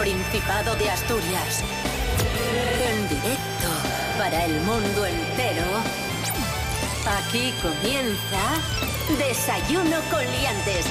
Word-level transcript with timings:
Principado 0.00 0.74
de 0.76 0.88
Asturias. 0.88 1.62
En 2.90 3.06
directo 3.06 3.68
para 4.16 4.46
el 4.46 4.58
mundo 4.62 5.04
entero. 5.04 5.66
Aquí 7.06 7.52
comienza 7.60 8.40
Desayuno 9.18 9.98
con 10.10 10.20
Liantes. 10.24 10.86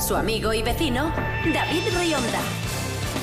Su 0.00 0.16
amigo 0.16 0.54
y 0.54 0.62
vecino, 0.62 1.12
David 1.52 1.82
Rionda. 1.94 2.40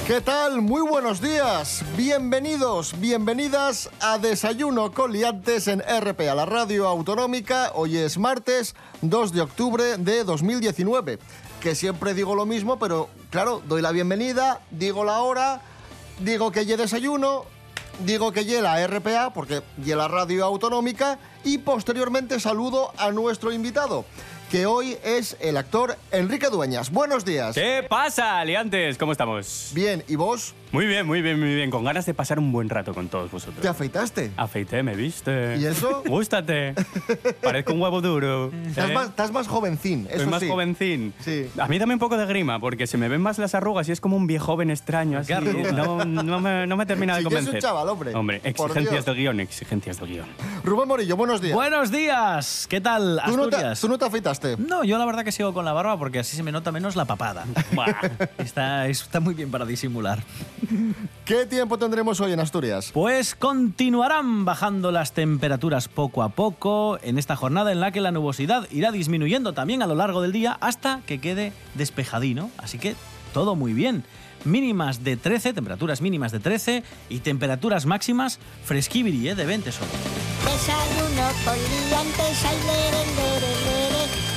¿Qué 0.06 0.22
tal? 0.22 0.62
Muy 0.62 0.84
buenos 0.84 1.22
días. 1.22 1.84
Bienvenidos, 1.98 2.94
bienvenidas 3.00 3.90
a 4.00 4.20
Desayuno 4.20 4.92
con 4.92 5.12
Liantes 5.12 5.68
en 5.68 5.82
RP, 5.82 6.30
a 6.30 6.36
la 6.36 6.46
radio 6.46 6.88
autonómica. 6.88 7.72
Hoy 7.74 7.98
es 7.98 8.20
martes 8.20 8.76
2 9.02 9.34
de 9.34 9.42
octubre 9.42 9.98
de 9.98 10.24
2019. 10.24 11.18
Que 11.62 11.74
siempre 11.74 12.14
digo 12.14 12.36
lo 12.36 12.46
mismo, 12.46 12.78
pero 12.78 13.10
claro, 13.30 13.62
doy 13.68 13.82
la 13.82 13.92
bienvenida, 13.92 14.62
digo 14.72 15.04
la 15.04 15.22
hora, 15.22 15.62
digo 16.20 16.52
que 16.52 16.66
ya 16.66 16.78
desayuno, 16.78 17.46
digo 18.06 18.32
que 18.32 18.46
ya 18.46 18.62
la 18.62 18.86
RPA, 18.86 19.34
porque 19.34 19.62
ya 19.78 19.96
la 19.96 20.08
radio 20.08 20.46
autonómica, 20.46 21.20
y 21.44 21.60
posteriormente 21.60 22.40
saludo 22.40 22.92
a 22.98 23.12
nuestro 23.12 23.52
invitado 23.52 24.06
que 24.50 24.66
hoy 24.66 24.98
es 25.04 25.38
el 25.42 25.58
actor 25.58 25.96
Enrique 26.12 26.48
Dueñas. 26.50 26.90
Buenos 26.92 27.24
días. 27.24 27.54
¿Qué 27.54 27.86
pasa, 27.88 28.40
aliantes? 28.40 28.98
¿Cómo 28.98 29.12
estamos? 29.12 29.72
Bien, 29.76 30.04
¿y 30.08 30.16
vos? 30.16 30.56
Muy 30.72 30.86
bien, 30.86 31.06
muy 31.08 31.22
bien, 31.24 31.40
muy 31.40 31.56
bien. 31.56 31.72
Con 31.72 31.84
ganas 31.84 32.06
de 32.06 32.14
pasar 32.14 32.38
un 32.38 32.52
buen 32.52 32.70
rato 32.70 32.94
con 32.94 33.08
todos 33.10 33.32
vosotros. 33.32 33.60
¿Te 33.62 33.68
afeitaste? 33.68 34.32
Afeité, 34.38 34.84
me 34.84 34.96
viste. 34.96 35.58
¿Y 35.58 35.66
eso? 35.66 36.04
Gústate. 36.08 36.76
Parezco 37.42 37.74
un 37.74 37.82
huevo 37.82 38.02
duro. 38.02 38.52
Estás, 38.68 38.90
¿eh? 38.90 38.94
más, 38.94 39.10
estás 39.10 39.32
más 39.32 39.48
jovencín, 39.48 40.08
eso 40.10 40.20
Soy 40.20 40.28
más 40.28 40.40
sí. 40.42 40.48
jovencín. 40.48 41.14
Sí. 41.22 41.48
A 41.60 41.68
mí 41.68 41.80
dame 41.80 41.94
un 41.96 42.00
poco 42.00 42.18
de 42.18 42.26
grima, 42.28 42.60
porque 42.60 42.86
se 42.86 42.98
me 42.98 43.08
ven 43.08 43.22
más 43.22 43.40
las 43.40 43.56
arrugas 43.56 43.90
y 43.90 43.92
es 43.92 44.02
como 44.02 44.16
un 44.16 44.28
viejo 44.28 44.46
joven 44.46 44.70
extraño. 44.70 45.20
Así. 45.20 45.34
No, 45.74 46.06
no 46.06 46.40
me, 46.40 46.68
no 46.68 46.78
me 46.78 46.86
termina 46.86 47.18
de 47.18 47.24
ya 47.24 47.30
es 47.30 47.34
un 47.34 47.36
convencer. 47.38 47.62
chaval, 47.62 47.90
hombre. 47.90 48.14
Hombre, 48.16 48.42
exigencias 48.44 49.06
del 49.06 49.16
guion, 49.16 49.40
exigencias 49.40 50.00
del 50.00 50.10
guion. 50.10 50.28
Rubén 50.64 50.88
Morillo, 50.88 51.16
buenos 51.18 51.42
días. 51.42 51.56
Buenos 51.56 51.92
días, 51.92 52.68
¿qué 52.70 52.80
tal 52.80 53.20
¿Tú, 53.26 53.38
no 53.38 53.48
te, 53.50 53.56
Asturias? 53.56 53.82
tú 53.82 53.90
no 53.90 53.98
te 53.98 54.06
afeitaste? 54.40 54.70
No, 54.70 54.84
yo 54.84 54.98
la 54.98 55.06
verdad 55.06 55.24
que 55.24 55.32
sigo 55.32 55.54
con 55.54 55.66
la 55.66 55.74
barba 55.74 55.98
porque 55.98 56.20
así 56.20 56.36
se 56.36 56.44
me 56.44 56.52
nota 56.52 56.72
menos 56.72 56.96
la 56.96 57.06
papada. 57.06 57.46
Está, 58.38 58.88
está 58.88 59.20
muy 59.20 59.34
bien 59.34 59.52
para 59.52 59.66
disimular. 59.66 60.24
¿Qué 61.26 61.46
tiempo 61.46 61.78
tendremos 61.78 62.20
hoy 62.20 62.34
en 62.34 62.40
Asturias? 62.40 62.92
Pues 62.94 63.36
continuarán 63.36 64.46
bajando 64.46 64.92
las 64.92 65.14
temperaturas 65.14 65.88
poco 65.88 66.24
a 66.24 66.30
poco 66.30 66.98
en 67.02 67.18
esta 67.18 67.36
jornada 67.36 67.72
en 67.72 67.80
la 67.80 67.92
que 67.92 68.02
la 68.02 68.12
nubosidad 68.12 68.68
irá 68.72 68.92
disminuyendo 68.92 69.54
también 69.54 69.82
a 69.82 69.88
lo 69.88 69.96
largo 69.96 70.22
del 70.22 70.32
día 70.32 70.58
hasta 70.60 71.02
que 71.06 71.20
quede 71.20 71.54
despejadino. 71.76 72.50
Así 72.58 72.80
que 72.80 72.96
todo 73.34 73.56
muy 73.56 73.74
bien. 73.74 74.04
Mínimas 74.46 75.04
de 75.04 75.18
13, 75.18 75.54
temperaturas 75.54 76.02
mínimas 76.02 76.32
de 76.32 76.40
13 76.40 76.84
y 77.10 77.20
temperaturas 77.20 77.86
máximas 77.86 78.40
fresquibiri, 78.64 79.30
¿eh? 79.30 79.36
de 79.36 79.46
20 79.46 79.72
solo. 79.72 79.92
Desayuno 80.46 81.28
con 81.44 81.56
liantes, 81.56 82.46
ay, 82.46 82.58
lere, 82.66 83.06
lere, 83.16 83.40
lere. 83.40 83.69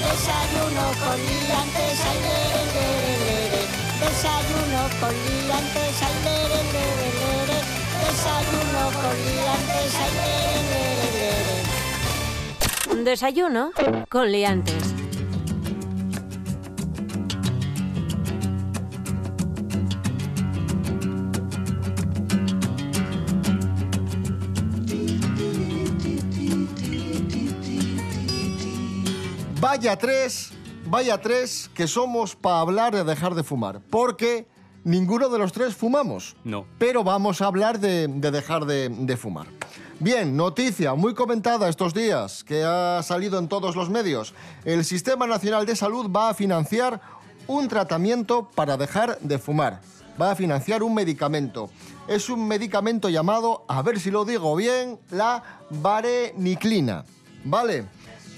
Desayuno 0.02 0.84
con 1.02 1.18
liantes, 1.18 1.98
ay, 2.10 2.18
lere, 2.26 2.62
lere, 2.74 3.14
lere. 3.26 3.62
Desayuno 4.00 4.82
con 5.00 5.14
liantes, 5.14 5.96
ay, 6.02 6.16
lere, 6.26 6.60
lere, 6.74 7.08
lere. 7.20 7.58
Desayuno 8.02 8.82
con 9.00 9.14
liantes, 9.26 9.92
ay, 10.02 10.12
lere, 10.18 10.60
lere, 10.72 11.18
lere. 12.94 13.04
Desayuno 13.04 13.62
con 14.08 14.30
Liantes. 14.30 15.01
Vaya 29.72 29.96
tres, 29.96 30.50
vaya 30.84 31.16
tres 31.18 31.70
que 31.72 31.86
somos 31.86 32.36
para 32.36 32.60
hablar 32.60 32.94
de 32.94 33.04
dejar 33.04 33.34
de 33.34 33.42
fumar. 33.42 33.80
Porque 33.88 34.46
ninguno 34.84 35.30
de 35.30 35.38
los 35.38 35.50
tres 35.50 35.74
fumamos. 35.74 36.36
No. 36.44 36.66
Pero 36.78 37.02
vamos 37.02 37.40
a 37.40 37.46
hablar 37.46 37.80
de, 37.80 38.06
de 38.06 38.30
dejar 38.30 38.66
de, 38.66 38.90
de 38.90 39.16
fumar. 39.16 39.46
Bien, 39.98 40.36
noticia 40.36 40.92
muy 40.92 41.14
comentada 41.14 41.70
estos 41.70 41.94
días 41.94 42.44
que 42.44 42.62
ha 42.62 43.02
salido 43.02 43.38
en 43.38 43.48
todos 43.48 43.74
los 43.74 43.88
medios. 43.88 44.34
El 44.66 44.84
Sistema 44.84 45.26
Nacional 45.26 45.64
de 45.64 45.74
Salud 45.74 46.10
va 46.14 46.28
a 46.28 46.34
financiar 46.34 47.00
un 47.46 47.66
tratamiento 47.66 48.50
para 48.54 48.76
dejar 48.76 49.18
de 49.20 49.38
fumar. 49.38 49.80
Va 50.20 50.32
a 50.32 50.36
financiar 50.36 50.82
un 50.82 50.92
medicamento. 50.92 51.70
Es 52.08 52.28
un 52.28 52.46
medicamento 52.46 53.08
llamado, 53.08 53.64
a 53.68 53.80
ver 53.80 53.98
si 53.98 54.10
lo 54.10 54.26
digo 54.26 54.54
bien, 54.54 55.00
la 55.10 55.42
vareniclina. 55.70 57.06
¿Vale? 57.44 57.86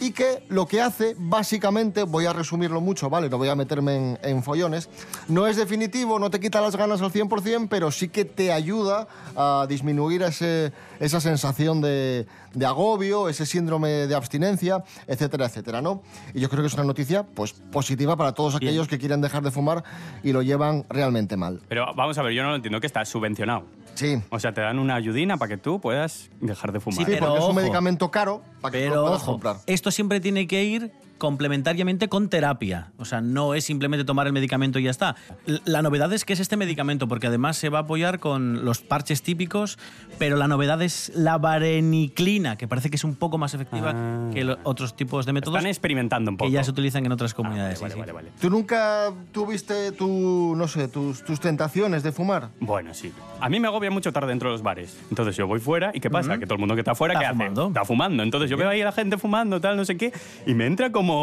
Y 0.00 0.12
que 0.12 0.44
lo 0.48 0.66
que 0.66 0.80
hace, 0.82 1.14
básicamente, 1.18 2.02
voy 2.02 2.26
a 2.26 2.32
resumirlo 2.32 2.80
mucho, 2.80 3.08
¿vale? 3.10 3.28
No 3.28 3.38
voy 3.38 3.48
a 3.48 3.54
meterme 3.54 3.96
en, 3.96 4.18
en 4.22 4.42
follones, 4.42 4.88
no 5.28 5.46
es 5.46 5.56
definitivo, 5.56 6.18
no 6.18 6.30
te 6.30 6.40
quita 6.40 6.60
las 6.60 6.76
ganas 6.76 7.00
al 7.00 7.10
100%, 7.12 7.68
pero 7.70 7.90
sí 7.90 8.08
que 8.08 8.24
te 8.24 8.52
ayuda 8.52 9.06
a 9.36 9.66
disminuir 9.68 10.22
ese- 10.22 10.72
esa 11.00 11.20
sensación 11.20 11.80
de, 11.80 12.26
de 12.54 12.66
agobio, 12.66 13.28
ese 13.28 13.46
síndrome 13.46 13.88
de 14.06 14.14
abstinencia, 14.14 14.84
etcétera, 15.06 15.46
etcétera, 15.46 15.80
¿no? 15.82 16.02
Y 16.34 16.40
yo 16.40 16.48
creo 16.48 16.62
que 16.62 16.68
es 16.68 16.74
una 16.74 16.84
noticia, 16.84 17.22
pues, 17.22 17.52
positiva 17.52 18.16
para 18.16 18.32
todos 18.32 18.54
aquellos 18.56 18.88
que 18.88 18.98
quieren 18.98 19.20
dejar 19.20 19.42
de 19.42 19.50
fumar 19.50 19.84
y 20.22 20.32
lo 20.32 20.42
llevan 20.42 20.84
realmente 20.88 21.36
mal. 21.36 21.60
Pero 21.68 21.86
vamos 21.94 22.18
a 22.18 22.22
ver, 22.22 22.32
yo 22.32 22.42
no 22.42 22.50
lo 22.50 22.56
entiendo 22.56 22.80
que 22.80 22.86
está 22.86 23.04
subvencionado. 23.04 23.64
Sí. 23.94 24.20
O 24.30 24.38
sea, 24.40 24.52
te 24.52 24.60
dan 24.60 24.78
una 24.78 24.94
ayudina 24.96 25.36
para 25.36 25.50
que 25.50 25.56
tú 25.56 25.80
puedas 25.80 26.30
dejar 26.40 26.72
de 26.72 26.80
fumar. 26.80 26.98
Sí, 26.98 27.04
Pero 27.06 27.20
porque 27.26 27.38
es 27.38 27.44
un 27.44 27.50
ojo. 27.50 27.60
medicamento 27.60 28.10
caro 28.10 28.42
para 28.60 28.72
que 28.72 28.78
Pero 28.80 28.94
lo 28.96 29.02
puedas 29.02 29.22
ojo, 29.22 29.32
comprar. 29.32 29.56
esto 29.66 29.90
siempre 29.90 30.20
tiene 30.20 30.46
que 30.46 30.64
ir 30.64 30.92
complementariamente 31.24 32.08
con 32.10 32.28
terapia. 32.28 32.92
O 32.98 33.06
sea, 33.06 33.22
no 33.22 33.54
es 33.54 33.64
simplemente 33.64 34.04
tomar 34.04 34.26
el 34.26 34.34
medicamento 34.34 34.78
y 34.78 34.82
ya 34.82 34.90
está. 34.90 35.16
La 35.64 35.80
novedad 35.80 36.12
es 36.12 36.26
que 36.26 36.34
es 36.34 36.40
este 36.40 36.58
medicamento, 36.58 37.08
porque 37.08 37.28
además 37.28 37.56
se 37.56 37.70
va 37.70 37.78
a 37.78 37.82
apoyar 37.82 38.18
con 38.20 38.66
los 38.66 38.80
parches 38.82 39.22
típicos, 39.22 39.78
pero 40.18 40.36
la 40.36 40.48
novedad 40.48 40.82
es 40.82 41.10
la 41.14 41.38
vareniclina, 41.38 42.56
que 42.58 42.68
parece 42.68 42.90
que 42.90 42.96
es 42.96 43.04
un 43.04 43.14
poco 43.14 43.38
más 43.38 43.54
efectiva 43.54 43.92
Ah. 43.94 44.30
que 44.34 44.44
los 44.44 44.58
otros 44.64 44.94
tipos 44.96 45.24
de 45.24 45.32
métodos 45.32 45.56
Están 45.56 45.68
experimentando 45.70 46.30
un 46.30 46.36
poco. 46.36 46.48
que 46.50 46.52
ya 46.52 46.62
se 46.62 46.70
utilizan 46.72 47.06
en 47.06 47.12
otras 47.12 47.32
Ah, 47.32 47.36
comunidades. 47.36 47.80
vale, 47.80 47.94
sí, 47.94 47.98
vale, 48.00 48.10
sí. 48.12 48.14
vale, 48.16 48.28
vale. 48.30 48.40
¿Tú 48.40 48.50
nunca 48.50 49.10
tuviste 49.32 49.92
tu, 49.92 50.54
no 50.56 50.68
sé, 50.68 50.88
tus, 50.88 51.24
tus 51.24 51.40
tentaciones 51.40 52.02
de 52.02 52.12
fumar? 52.12 52.48
Bueno, 52.60 52.92
sí. 52.92 53.12
A 53.40 53.48
mí 53.48 53.60
me 53.60 53.68
agobia 53.68 53.90
mucho 53.90 54.10
estar 54.10 54.26
dentro 54.26 54.50
de 54.50 54.52
los 54.54 54.62
bares. 54.62 54.98
Entonces 55.08 55.36
yo 55.36 55.46
voy 55.46 55.58
fuera 55.60 55.90
y 55.94 56.00
¿qué 56.00 56.10
pasa? 56.10 56.38
Que 56.38 56.44
todo 56.44 56.54
el 56.54 56.60
mundo 56.60 56.74
que 56.74 56.82
está 56.82 56.94
fuera, 56.94 57.14
Está 57.14 57.20
¿qué 57.20 57.26
hace? 57.26 57.34
fumando. 57.36 57.68
Está 57.68 57.84
fumando. 57.84 58.22
Entonces 58.22 58.50
yo 58.50 58.56
veo 58.56 58.68
ahí 58.68 58.80
a 58.82 58.86
la 58.86 58.92
gente 58.92 59.16
fumando, 59.16 59.60
tal, 59.60 59.76
no 59.76 59.84
sé 59.84 59.96
qué, 59.96 60.12
y 60.46 60.54
me 60.54 60.66
entra 60.66 60.92
como, 60.92 61.13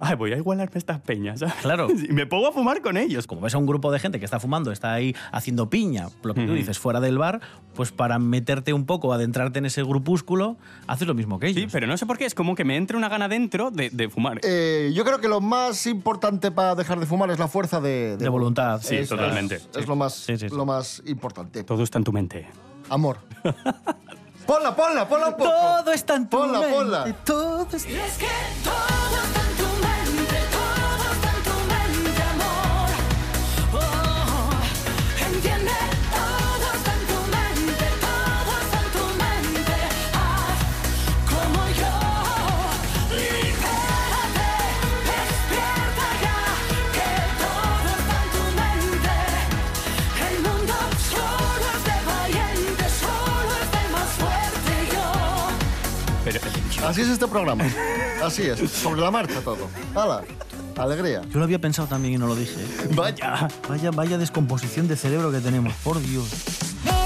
ay, 0.00 0.14
voy 0.16 0.32
a 0.32 0.36
igualarme 0.36 0.76
estas 0.78 1.00
peñas. 1.00 1.40
¿sabes? 1.40 1.54
Claro. 1.62 1.88
Y 2.08 2.12
me 2.12 2.26
pongo 2.26 2.48
a 2.48 2.52
fumar 2.52 2.82
con 2.82 2.96
ellos. 2.96 3.26
Como 3.26 3.40
ves 3.40 3.54
a 3.54 3.58
un 3.58 3.66
grupo 3.66 3.90
de 3.90 3.98
gente 3.98 4.18
que 4.18 4.24
está 4.24 4.38
fumando, 4.40 4.70
está 4.72 4.92
ahí 4.92 5.14
haciendo 5.32 5.68
piña, 5.70 6.08
lo 6.22 6.34
que 6.34 6.46
tú 6.46 6.52
dices, 6.54 6.78
fuera 6.78 7.00
del 7.00 7.18
bar, 7.18 7.40
pues 7.74 7.92
para 7.92 8.18
meterte 8.18 8.72
un 8.72 8.86
poco, 8.86 9.12
adentrarte 9.12 9.58
en 9.58 9.66
ese 9.66 9.82
grupúsculo, 9.82 10.56
haces 10.86 11.06
lo 11.08 11.14
mismo 11.14 11.38
que 11.38 11.48
ellos. 11.48 11.62
Sí, 11.62 11.68
pero 11.72 11.86
no 11.86 11.96
sé 11.96 12.06
por 12.06 12.18
qué, 12.18 12.24
es 12.26 12.34
como 12.34 12.54
que 12.54 12.64
me 12.64 12.76
entra 12.76 12.96
una 12.96 13.08
gana 13.08 13.28
dentro 13.28 13.70
de, 13.70 13.90
de 13.90 14.08
fumar. 14.08 14.40
Eh, 14.42 14.92
yo 14.94 15.04
creo 15.04 15.20
que 15.20 15.28
lo 15.28 15.40
más 15.40 15.86
importante 15.86 16.50
para 16.50 16.74
dejar 16.74 17.00
de 17.00 17.06
fumar 17.06 17.30
es 17.30 17.38
la 17.38 17.48
fuerza 17.48 17.80
de, 17.80 18.16
De 18.16 18.28
voluntad. 18.28 18.80
Sí, 18.82 18.96
Es- 18.96 19.08
totalmente. 19.08 19.56
Es, 19.56 19.68
es 19.76 19.86
lo, 19.88 19.96
más, 19.96 20.14
Sí, 20.14 20.36
sí, 20.36 20.48
sí. 20.48 20.54
lo 20.56 20.64
más 20.66 21.02
importante. 21.06 21.64
Todo 21.64 21.82
está 21.82 21.98
en 21.98 22.04
tu 22.04 22.12
mente. 22.12 22.46
Amor. 22.88 23.18
ponla, 24.46 24.74
ponla, 24.74 25.08
ponla 25.08 25.28
un 25.28 25.34
poco. 25.36 25.50
Todo 25.50 25.92
está 25.92 26.16
en 26.16 26.28
tu 26.28 26.38
Ponla, 26.38 26.60
mente, 26.60 26.74
ponla. 26.74 27.16
Todo 27.24 27.62
está... 27.62 27.76
Es 27.76 28.18
que 28.18 28.28
todo 28.64 28.74
está 29.24 29.45
Así 56.86 57.00
es 57.00 57.08
este 57.08 57.26
programa. 57.26 57.64
Así 58.22 58.42
es. 58.42 58.70
Sobre 58.70 59.00
la 59.00 59.10
marcha 59.10 59.40
todo. 59.40 59.68
¡Hala! 59.92 60.22
Alegría. 60.76 61.22
Yo 61.30 61.40
lo 61.40 61.44
había 61.44 61.58
pensado 61.58 61.88
también 61.88 62.14
y 62.14 62.18
no 62.18 62.28
lo 62.28 62.36
dije. 62.36 62.60
¿eh? 62.60 62.88
vaya. 62.94 63.48
Vaya, 63.68 63.90
vaya 63.90 64.18
descomposición 64.18 64.86
de 64.86 64.94
cerebro 64.94 65.32
que 65.32 65.40
tenemos, 65.40 65.74
por 65.82 65.98
Dios. 66.00 66.30
Desayuno, 66.84 67.02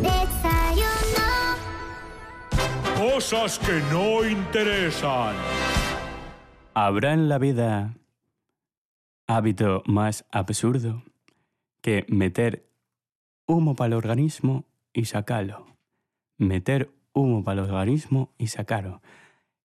desayuno. 0.00 1.34
Cosas 3.12 3.58
que 3.58 3.82
no 3.92 4.24
interesan. 4.26 5.34
Habrá 6.72 7.12
en 7.12 7.28
la 7.28 7.36
vida 7.36 7.92
hábito 9.26 9.82
más 9.84 10.24
absurdo 10.30 11.02
que 11.82 12.06
meter 12.08 12.66
humo 13.46 13.76
para 13.76 13.88
el 13.88 13.92
organismo 13.94 14.64
y 14.94 15.04
sacarlo. 15.04 15.73
Meter 16.38 16.90
humo 17.12 17.44
para 17.44 17.60
el 17.62 17.66
organismo 17.70 18.32
y 18.38 18.48
sacarlo. 18.48 19.00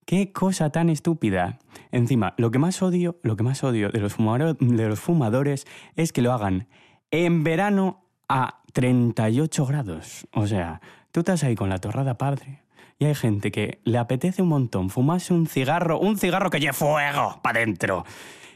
Qué 0.06 0.32
cosa 0.32 0.72
tan 0.72 0.90
estúpida. 0.90 1.60
Encima, 1.92 2.34
lo 2.38 2.50
que 2.52 2.60
más 2.60 2.82
odio, 2.82 3.20
lo 3.22 3.36
que 3.36 3.44
más 3.44 3.64
odio 3.64 3.90
de 3.90 4.00
los, 4.00 4.18
fumaro- 4.18 4.58
de 4.60 4.88
los 4.88 5.00
fumadores 5.00 5.66
es 5.96 6.12
que 6.12 6.22
lo 6.22 6.34
hagan 6.34 6.68
en 7.12 7.44
verano 7.44 8.04
a 8.28 8.62
38 8.74 9.66
grados. 9.66 10.28
O 10.34 10.48
sea, 10.48 10.82
tú 11.12 11.20
estás 11.22 11.44
ahí 11.44 11.56
con 11.56 11.70
la 11.70 11.80
torrada 11.80 12.18
padre 12.18 12.62
y 12.98 13.06
hay 13.06 13.16
gente 13.16 13.52
que 13.52 13.80
le 13.84 13.98
apetece 13.98 14.42
un 14.42 14.50
montón 14.50 14.90
fumarse 14.90 15.34
un 15.34 15.48
cigarro, 15.48 16.00
un 16.00 16.18
cigarro 16.18 16.50
que 16.50 16.60
lleve 16.60 16.74
fuego 16.74 17.40
para 17.44 17.60
dentro. 17.60 18.04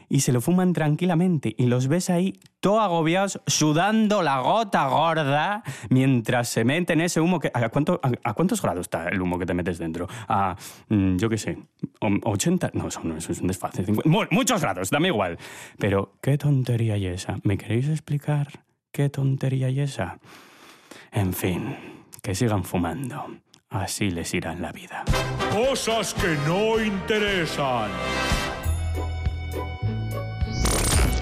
Y 0.08 0.20
se 0.20 0.32
lo 0.32 0.40
fuman 0.40 0.72
tranquilamente 0.72 1.54
y 1.56 1.66
los 1.66 1.88
ves 1.88 2.10
ahí 2.10 2.38
todo 2.60 2.80
agobiados, 2.80 3.40
sudando 3.46 4.22
la 4.22 4.40
gota 4.40 4.86
gorda, 4.88 5.62
mientras 5.90 6.48
se 6.48 6.64
meten 6.64 7.00
ese 7.00 7.20
humo 7.20 7.38
que... 7.40 7.50
¿A, 7.52 7.68
cuánto- 7.68 8.00
a- 8.02 8.10
a 8.30 8.34
cuántos 8.34 8.62
grados 8.62 8.82
está 8.86 9.08
el 9.08 9.20
humo 9.20 9.38
que 9.38 9.46
te 9.46 9.52
metes 9.54 9.78
dentro? 9.78 10.08
A, 10.28 10.56
mm, 10.88 11.16
yo 11.16 11.28
qué 11.28 11.36
sé, 11.38 11.58
o- 12.00 12.30
80... 12.30 12.70
No, 12.74 12.88
eso 12.88 13.00
no, 13.04 13.16
eso 13.16 13.32
es 13.32 13.40
un 13.40 13.48
desfase. 13.48 13.84
50 13.84 14.08
mu- 14.08 14.24
muchos 14.30 14.60
grados, 14.60 14.90
dame 14.90 15.08
igual. 15.08 15.38
Pero, 15.78 16.14
¿qué 16.22 16.38
tontería 16.38 16.96
y 16.96 17.06
esa? 17.06 17.38
¿Me 17.42 17.58
queréis 17.58 17.88
explicar 17.88 18.64
qué 18.92 19.08
tontería 19.10 19.68
y 19.68 19.80
esa? 19.80 20.18
En 21.12 21.32
fin, 21.34 21.76
que 22.22 22.34
sigan 22.34 22.64
fumando. 22.64 23.26
Así 23.68 24.10
les 24.10 24.32
irá 24.34 24.52
en 24.52 24.62
la 24.62 24.72
vida. 24.72 25.04
Cosas 25.52 26.14
que 26.14 26.36
no 26.46 26.80
interesan. 26.82 27.90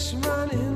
cashman 0.00 0.50
in 0.52 0.69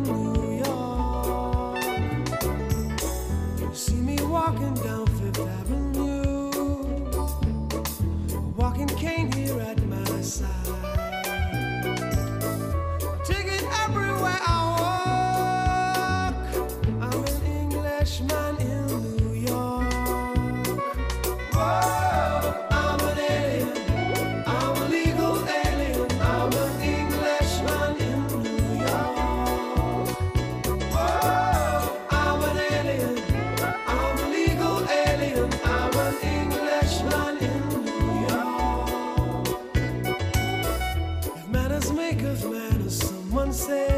say 43.54 43.93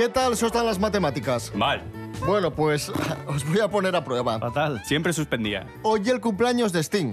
¿Qué 0.00 0.08
tal 0.08 0.32
eso 0.32 0.46
están 0.46 0.64
las 0.64 0.78
matemáticas? 0.78 1.54
Mal. 1.54 1.82
Bueno, 2.26 2.50
pues 2.54 2.90
os 3.26 3.46
voy 3.46 3.60
a 3.60 3.68
poner 3.68 3.94
a 3.94 4.02
prueba. 4.02 4.38
Fatal. 4.38 4.80
Siempre 4.86 5.12
suspendía. 5.12 5.66
Hoy 5.82 6.08
el 6.08 6.22
cumpleaños 6.22 6.72
de 6.72 6.80
Sting. 6.82 7.12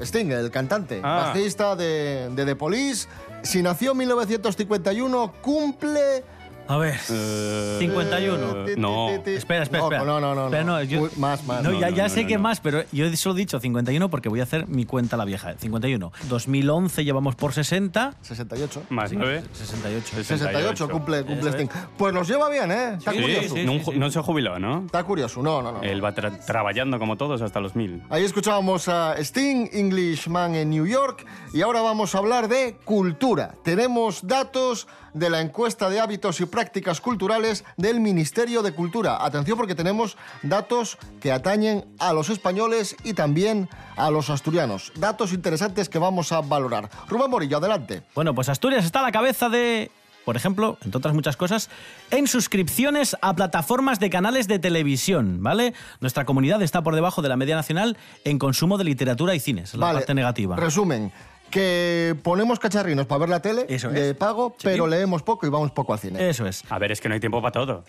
Sting, 0.00 0.32
el 0.32 0.50
cantante, 0.50 1.00
Ah. 1.04 1.26
bajista 1.32 1.76
de, 1.76 2.30
de 2.32 2.44
The 2.46 2.56
Police. 2.56 3.06
Si 3.44 3.62
nació 3.62 3.92
en 3.92 3.98
1951, 3.98 5.34
cumple... 5.40 6.24
A 6.66 6.78
ver, 6.78 6.94
Eh, 7.10 7.76
51. 7.78 8.66
eh, 8.68 8.74
no. 8.78 9.10
Espera, 9.10 9.62
espera, 9.64 9.80
No, 9.82 9.84
espera. 9.92 10.04
no, 10.04 10.18
no, 10.18 10.34
no, 10.34 10.44
Espera, 10.46 10.64
no. 10.64 10.82
yo- 10.82 11.02
Uy, 11.02 11.10
más, 11.18 11.44
más. 11.44 11.62
No, 11.62 11.70
No, 11.72 11.78
ya, 11.80 11.90
no, 11.90 11.96
ya 11.96 12.02
no, 12.04 12.08
sé 12.08 12.22
no, 12.22 12.28
que 12.28 12.34
no. 12.36 12.40
más, 12.42 12.60
pero 12.60 12.84
yo 12.90 13.04
he 13.04 13.16
solo 13.18 13.34
dicho 13.34 13.60
51 13.60 14.08
porque 14.08 14.30
voy 14.30 14.40
a 14.40 14.44
hacer 14.44 14.66
mi 14.66 14.86
cuenta 14.86 15.18
la 15.18 15.26
vieja. 15.26 15.54
51. 15.58 16.10
2011 16.30 17.04
llevamos 17.04 17.34
por 17.36 17.52
60. 17.52 18.14
68. 18.22 18.82
Más 18.88 19.12
nueve. 19.12 19.42
68. 19.52 20.16
68 20.24 20.88
cumple, 20.88 21.22
cumple 21.24 21.50
Eso 21.50 21.58
Sting. 21.58 21.68
Pues 21.98 22.14
nos 22.14 22.26
lleva 22.28 22.48
bien, 22.48 22.70
¿eh? 22.72 22.94
Está 22.96 23.12
Sí, 23.12 23.20
curioso. 23.20 23.54
no, 23.92 23.92
no 23.98 24.10
se 24.10 24.20
jubiló, 24.20 24.58
¿no? 24.58 24.84
Está 24.86 25.04
curioso. 25.04 25.42
No, 25.42 25.60
no, 25.60 25.70
no. 25.72 25.82
Él 25.82 26.02
va 26.02 26.14
tra- 26.14 26.42
trabajando 26.46 26.98
como 26.98 27.16
todos 27.18 27.42
hasta 27.42 27.60
los 27.60 27.76
mil. 27.76 28.02
Ahí 28.08 28.24
escuchábamos 28.24 28.88
a 28.88 29.16
Sting, 29.18 29.68
Englishman 29.70 30.54
en 30.54 30.70
New 30.70 30.86
York, 30.86 31.26
y 31.52 31.60
ahora 31.60 31.82
vamos 31.82 32.14
a 32.14 32.18
hablar 32.18 32.48
de 32.48 32.78
cultura. 32.84 33.54
Tenemos 33.62 34.26
datos 34.26 34.88
de 35.14 35.30
la 35.30 35.40
encuesta 35.40 35.88
de 35.88 36.00
hábitos 36.00 36.40
y 36.40 36.46
prácticas 36.46 37.00
culturales 37.00 37.64
del 37.76 38.00
Ministerio 38.00 38.62
de 38.62 38.72
Cultura. 38.72 39.24
Atención 39.24 39.56
porque 39.56 39.74
tenemos 39.74 40.16
datos 40.42 40.98
que 41.20 41.32
atañen 41.32 41.86
a 41.98 42.12
los 42.12 42.28
españoles 42.28 42.96
y 43.04 43.14
también 43.14 43.68
a 43.96 44.10
los 44.10 44.28
asturianos. 44.28 44.92
Datos 44.96 45.32
interesantes 45.32 45.88
que 45.88 45.98
vamos 45.98 46.32
a 46.32 46.40
valorar. 46.40 46.90
Rubén 47.08 47.30
Morillo, 47.30 47.56
adelante. 47.56 48.02
Bueno, 48.14 48.34
pues 48.34 48.48
Asturias 48.48 48.84
está 48.84 48.98
a 48.98 49.02
la 49.02 49.12
cabeza 49.12 49.48
de, 49.48 49.90
por 50.24 50.36
ejemplo, 50.36 50.78
entre 50.82 50.98
otras 50.98 51.14
muchas 51.14 51.36
cosas, 51.36 51.70
en 52.10 52.26
suscripciones 52.26 53.16
a 53.22 53.34
plataformas 53.34 54.00
de 54.00 54.10
canales 54.10 54.48
de 54.48 54.58
televisión, 54.58 55.42
¿vale? 55.42 55.74
Nuestra 56.00 56.24
comunidad 56.24 56.62
está 56.62 56.82
por 56.82 56.94
debajo 56.94 57.22
de 57.22 57.28
la 57.28 57.36
media 57.36 57.54
nacional 57.54 57.96
en 58.24 58.38
consumo 58.38 58.78
de 58.78 58.84
literatura 58.84 59.34
y 59.34 59.40
cines, 59.40 59.74
la 59.74 59.92
parte 59.92 60.14
negativa. 60.14 60.56
Resumen. 60.56 61.12
Que 61.54 62.16
ponemos 62.24 62.58
cacharrinos 62.58 63.06
para 63.06 63.20
ver 63.20 63.28
la 63.28 63.40
tele 63.40 63.64
Eso 63.68 63.88
de 63.88 64.10
es. 64.10 64.16
pago, 64.16 64.56
Sí. 64.58 64.64
pero 64.64 64.88
leemos 64.88 65.22
poco 65.22 65.46
y 65.46 65.50
vamos 65.50 65.70
poco 65.70 65.92
al 65.92 66.00
cine. 66.00 66.28
Eso 66.28 66.48
es. 66.48 66.64
A 66.68 66.80
ver, 66.80 66.90
es 66.90 67.00
que 67.00 67.08
no 67.08 67.14
hay 67.14 67.20
tiempo 67.20 67.40
para 67.40 67.52
todo. 67.52 67.84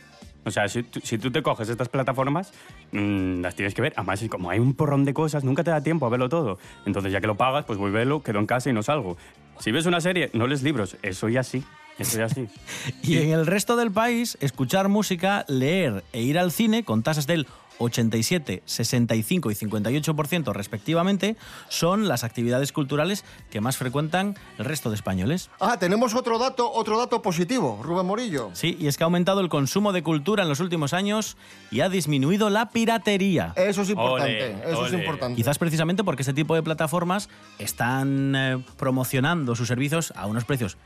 O 0.45 0.51
sea, 0.51 0.69
si, 0.69 0.83
tú- 0.83 0.99
si 1.03 1.17
tú 1.17 1.31
te 1.31 1.41
coges 1.41 1.67
estas 1.67 1.89
plataformas, 1.89 2.53
mm, 2.91 3.41
las 3.41 3.55
tienes 3.55 3.73
que 3.73 3.81
ver. 3.81 3.93
Además, 3.95 4.21
y 4.21 4.29
como 4.29 4.51
hay 4.51 4.59
un 4.59 4.75
porrón 4.75 5.03
de 5.03 5.15
cosas, 5.15 5.43
nunca 5.43 5.63
te 5.63 5.71
da 5.71 5.81
tiempo 5.81 6.05
a 6.05 6.09
verlo 6.09 6.29
todo. 6.29 6.59
Entonces, 6.85 7.11
ya 7.11 7.19
que 7.21 7.25
lo 7.25 7.37
pagas, 7.37 7.65
pues 7.65 7.79
voy 7.79 7.89
a 7.89 7.93
verlo, 7.93 8.21
quedo 8.21 8.37
en 8.37 8.45
casa 8.45 8.69
y 8.69 8.73
no 8.73 8.83
salgo. 8.83 9.17
Si 9.57 9.71
ves 9.71 9.87
una 9.87 9.99
serie, 9.99 10.29
no 10.33 10.45
lees 10.45 10.61
libros. 10.61 10.97
Eso 11.01 11.27
ya 11.27 11.41
sí. 11.41 11.63
Eso 11.97 12.19
ya 12.19 12.29
sí. 12.29 12.47
Y 13.01 13.17
en 13.17 13.31
el 13.31 13.47
resto 13.47 13.75
del 13.77 13.89
país, 13.89 14.37
escuchar 14.41 14.89
música, 14.89 15.43
leer 15.47 16.03
e 16.13 16.21
ir 16.21 16.37
al 16.37 16.51
cine 16.51 16.83
con 16.85 17.01
tasas 17.01 17.25
del 17.25 17.47
87, 17.79 18.63
65 18.65 19.51
y 19.51 19.55
58% 19.55 20.53
respectivamente, 20.53 21.35
son 21.69 22.07
las 22.07 22.23
actividades 22.23 22.71
culturales 22.71 23.23
que 23.49 23.61
más 23.61 23.77
frecuentan 23.77 24.35
el 24.57 24.65
resto 24.65 24.89
de 24.89 24.95
españoles. 24.95 25.49
Ah, 25.59 25.77
tenemos 25.79 26.15
otro 26.15 26.37
dato, 26.39 26.71
otro 26.71 26.97
dato 26.97 27.21
positivo, 27.21 27.79
Rubén 27.83 28.05
Morillo. 28.05 28.49
Sí, 28.53 28.77
y 28.79 28.87
es 28.87 28.97
que 28.97 29.03
ha 29.03 29.05
aumentado 29.05 29.41
el 29.41 29.49
consumo 29.49 29.91
de 29.93 30.03
cultura 30.03 30.43
en 30.43 30.49
los 30.49 30.59
últimos 30.59 30.93
años 30.93 31.37
y 31.71 31.81
ha 31.81 31.89
disminuido 31.89 32.49
la 32.49 32.69
piratería. 32.69 33.53
Eso 33.55 33.81
es 33.81 33.89
importante, 33.89 34.55
eso 34.69 34.85
es 34.87 34.93
importante. 34.93 35.35
Quizás 35.35 35.57
precisamente 35.57 36.03
porque 36.03 36.21
este 36.21 36.33
tipo 36.33 36.55
de 36.55 36.63
plataformas 36.63 37.29
están 37.59 38.35
eh, 38.35 38.63
promocionando 38.77 39.55
sus 39.55 39.67
servicios 39.67 40.13
a 40.15 40.25
unos 40.27 40.45
precios 40.45 40.77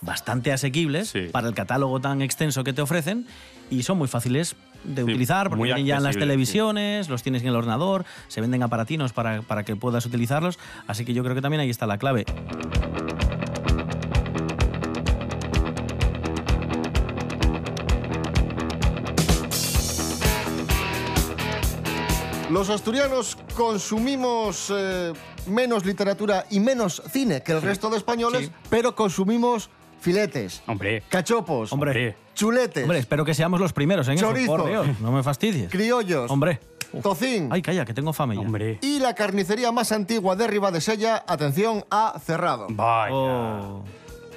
bastante 0.00 0.52
asequibles 0.52 1.08
Sí. 1.08 1.28
para 1.32 1.48
el 1.48 1.54
catálogo 1.54 2.00
tan 2.00 2.20
extenso 2.22 2.64
que 2.64 2.72
te 2.72 2.82
ofrecen 2.82 3.26
y 3.70 3.82
son 3.82 3.98
muy 3.98 4.08
fáciles 4.08 4.56
de 4.84 5.04
utilizar 5.04 5.48
porque 5.48 5.64
vienen 5.64 5.86
ya 5.86 5.96
en 5.96 6.02
las 6.04 6.16
televisiones, 6.16 7.08
los 7.08 7.22
tienes 7.22 7.42
en 7.42 7.48
el 7.48 7.56
ordenador, 7.56 8.04
se 8.28 8.40
venden 8.40 8.62
aparatinos 8.62 9.12
para, 9.12 9.42
para 9.42 9.64
que 9.64 9.76
puedas 9.76 10.06
utilizarlos, 10.06 10.58
así 10.86 11.04
que 11.04 11.14
yo 11.14 11.22
creo 11.22 11.34
que 11.34 11.42
también 11.42 11.60
ahí 11.60 11.70
está 11.70 11.86
la 11.86 11.98
clave. 11.98 12.24
Los 22.50 22.70
asturianos 22.70 23.36
consumimos 23.56 24.72
eh, 24.74 25.12
menos 25.46 25.84
literatura 25.84 26.46
y 26.50 26.60
menos 26.60 27.02
cine 27.10 27.42
que 27.42 27.52
el 27.52 27.62
resto 27.62 27.90
de 27.90 27.96
españoles, 27.96 28.46
Sí. 28.46 28.52
pero 28.70 28.94
consumimos 28.94 29.70
filetes, 29.98 30.62
Hombre. 30.66 31.02
cachopos, 31.08 31.72
Hombre, 31.72 32.16
chuletes, 32.34 32.82
hombre, 32.84 32.98
espero 32.98 33.24
que 33.24 33.34
seamos 33.34 33.60
los 33.60 33.72
primeros 33.72 34.08
en 34.08 34.14
eso, 34.14 34.32
por. 34.46 34.66
Dios, 34.66 34.86
no 35.00 35.12
me 35.12 35.22
fastidies. 35.22 35.70
criollos, 35.70 36.30
Hombre. 36.30 36.60
Uf. 36.92 37.02
tocín. 37.02 37.48
Ay, 37.50 37.62
calla, 37.62 37.84
que 37.84 37.94
tengo 37.94 38.12
fame 38.12 38.34
ya. 38.36 38.40
Hombre. 38.42 38.78
Y 38.82 39.00
la 39.00 39.14
carnicería 39.14 39.72
más 39.72 39.90
antigua 39.92 40.36
de 40.36 40.46
Ribadesella, 40.46 41.24
atención, 41.26 41.84
ha 41.90 42.18
cerrado. 42.24 42.66
Vaya. 42.70 43.14
Oh. 43.14 43.84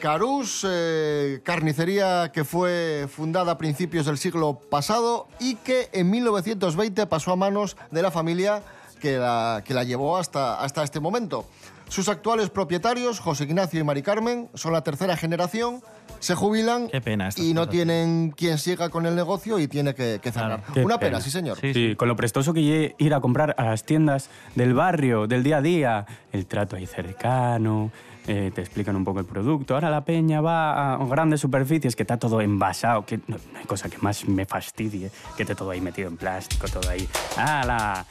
Carús, 0.01 0.66
eh, 0.70 1.42
carnicería 1.44 2.32
que 2.32 2.44
fue 2.44 3.08
fundada 3.12 3.54
a 3.54 3.58
principios 3.58 4.06
del 4.06 4.18
siglo 4.20 4.60
pasado 4.70 5.27
y 5.39 5.56
que 5.56 5.89
en 5.92 6.10
1920 6.12 7.08
pasó 7.08 7.32
a 7.32 7.36
manos 7.36 7.77
de 7.89 8.01
la 8.04 8.12
familia 8.12 8.62
que 9.01 9.18
la, 9.18 9.63
que 9.66 9.74
la 9.74 9.84
llevó 9.84 10.18
hasta, 10.18 10.62
hasta 10.62 10.84
este 10.84 11.00
momento. 11.00 11.46
Sus 11.89 12.10
actuales 12.10 12.50
propietarios, 12.50 13.20
José 13.20 13.46
Ignacio 13.46 13.79
y 13.79 13.84
Mari 13.84 14.01
Carmen, 14.01 14.50
son 14.53 14.74
la 14.74 14.82
tercera 14.82 15.15
generación, 15.15 15.82
se 16.20 16.36
jubilan 16.36 16.89
Qué 16.89 17.00
pena 17.00 17.29
estas 17.29 17.46
y 17.46 17.53
no 17.53 17.62
cosas. 17.62 17.72
tienen 17.72 18.34
quien 18.36 18.58
siga 18.58 18.89
con 18.89 19.06
el 19.06 19.15
negocio 19.15 19.58
y 19.58 19.67
tiene 19.67 19.96
que, 19.96 20.20
que 20.22 20.32
cerrar. 20.32 20.63
Qué 20.74 20.84
Una 20.84 21.00
pena, 21.00 21.22
sí 21.22 21.32
señor. 21.32 21.58
Sí, 21.60 21.74
Sí, 21.74 21.96
con 21.96 22.08
lo 22.10 22.15
prestoso 22.15 22.53
que 22.53 22.60
lle- 22.62 22.96
ir 22.98 23.13
a 23.13 23.22
comprar 23.22 23.56
a 23.58 23.63
las 23.65 23.84
tiendas 23.86 24.29
del 24.56 24.74
barrio, 24.74 25.27
del 25.27 25.44
día 25.44 25.58
a 25.58 25.62
día, 25.62 26.06
el 26.34 26.46
trato 26.46 26.75
ahí 26.75 26.86
cercano, 26.86 27.89
eh, 28.27 28.51
te 28.53 28.60
explican 28.62 28.96
un 28.98 29.06
poco 29.06 29.20
el 29.22 29.25
producto. 29.25 29.74
Ahora 29.75 29.89
la 29.89 30.03
peña 30.03 30.41
va 30.41 30.96
a 30.96 31.06
grandes 31.06 31.39
superficies 31.39 31.96
que 31.96 32.03
está 32.03 32.17
todo 32.17 32.41
envasado, 32.41 33.06
que 33.06 33.17
no, 33.27 33.38
no 33.53 33.60
hay 33.60 33.65
cosa 33.65 33.88
que 33.89 33.98
más 34.00 34.27
me 34.27 34.46
fastidie, 34.46 35.10
que 35.38 35.44
esté 35.44 35.56
todo 35.56 35.70
ahí 35.72 35.79
metido 35.79 36.10
en 36.10 36.17
plástico, 36.17 36.67
todo 36.67 36.89
ahí. 36.89 37.08
¡Hala! 37.38 38.06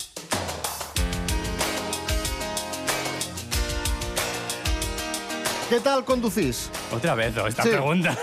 ¿Qué 5.68 5.80
tal 5.80 6.04
conducís? 6.04 6.70
Otra 6.92 7.14
vez, 7.14 7.34
¿no? 7.34 7.46
esta 7.46 7.62
Sí. 7.62 7.70
pregunta. 7.70 8.16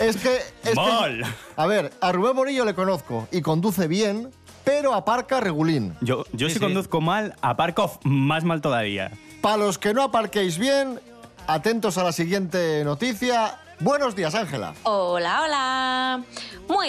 Es 0.00 0.16
que... 0.16 0.36
es 0.36 0.70
que- 0.70 0.74
Mal. 0.74 1.22
a 1.56 1.66
ver, 1.66 1.92
a 2.00 2.12
Rubén 2.12 2.34
Morillo 2.36 2.64
le 2.64 2.74
conozco 2.74 3.28
y 3.30 3.40
conduce 3.40 3.86
bien, 3.88 4.30
pero 4.64 4.94
aparca 4.94 5.40
regulín. 5.40 5.96
Yo, 6.00 6.24
yo 6.32 6.48
Sí, 6.48 6.54
si 6.54 6.58
sí. 6.58 6.64
conduzco 6.64 7.00
mal, 7.00 7.34
aparco 7.40 7.98
más 8.04 8.44
mal 8.44 8.60
todavía. 8.60 9.12
Para 9.40 9.56
los 9.58 9.78
que 9.78 9.94
no 9.94 10.02
aparquéis 10.02 10.58
bien, 10.58 11.00
atentos 11.46 11.98
a 11.98 12.04
la 12.04 12.12
siguiente 12.12 12.82
noticia. 12.84 13.58
Buenos 13.80 14.16
días, 14.16 14.34
Ángela. 14.34 14.74
Hola, 14.82 15.42
hola. 15.44 15.87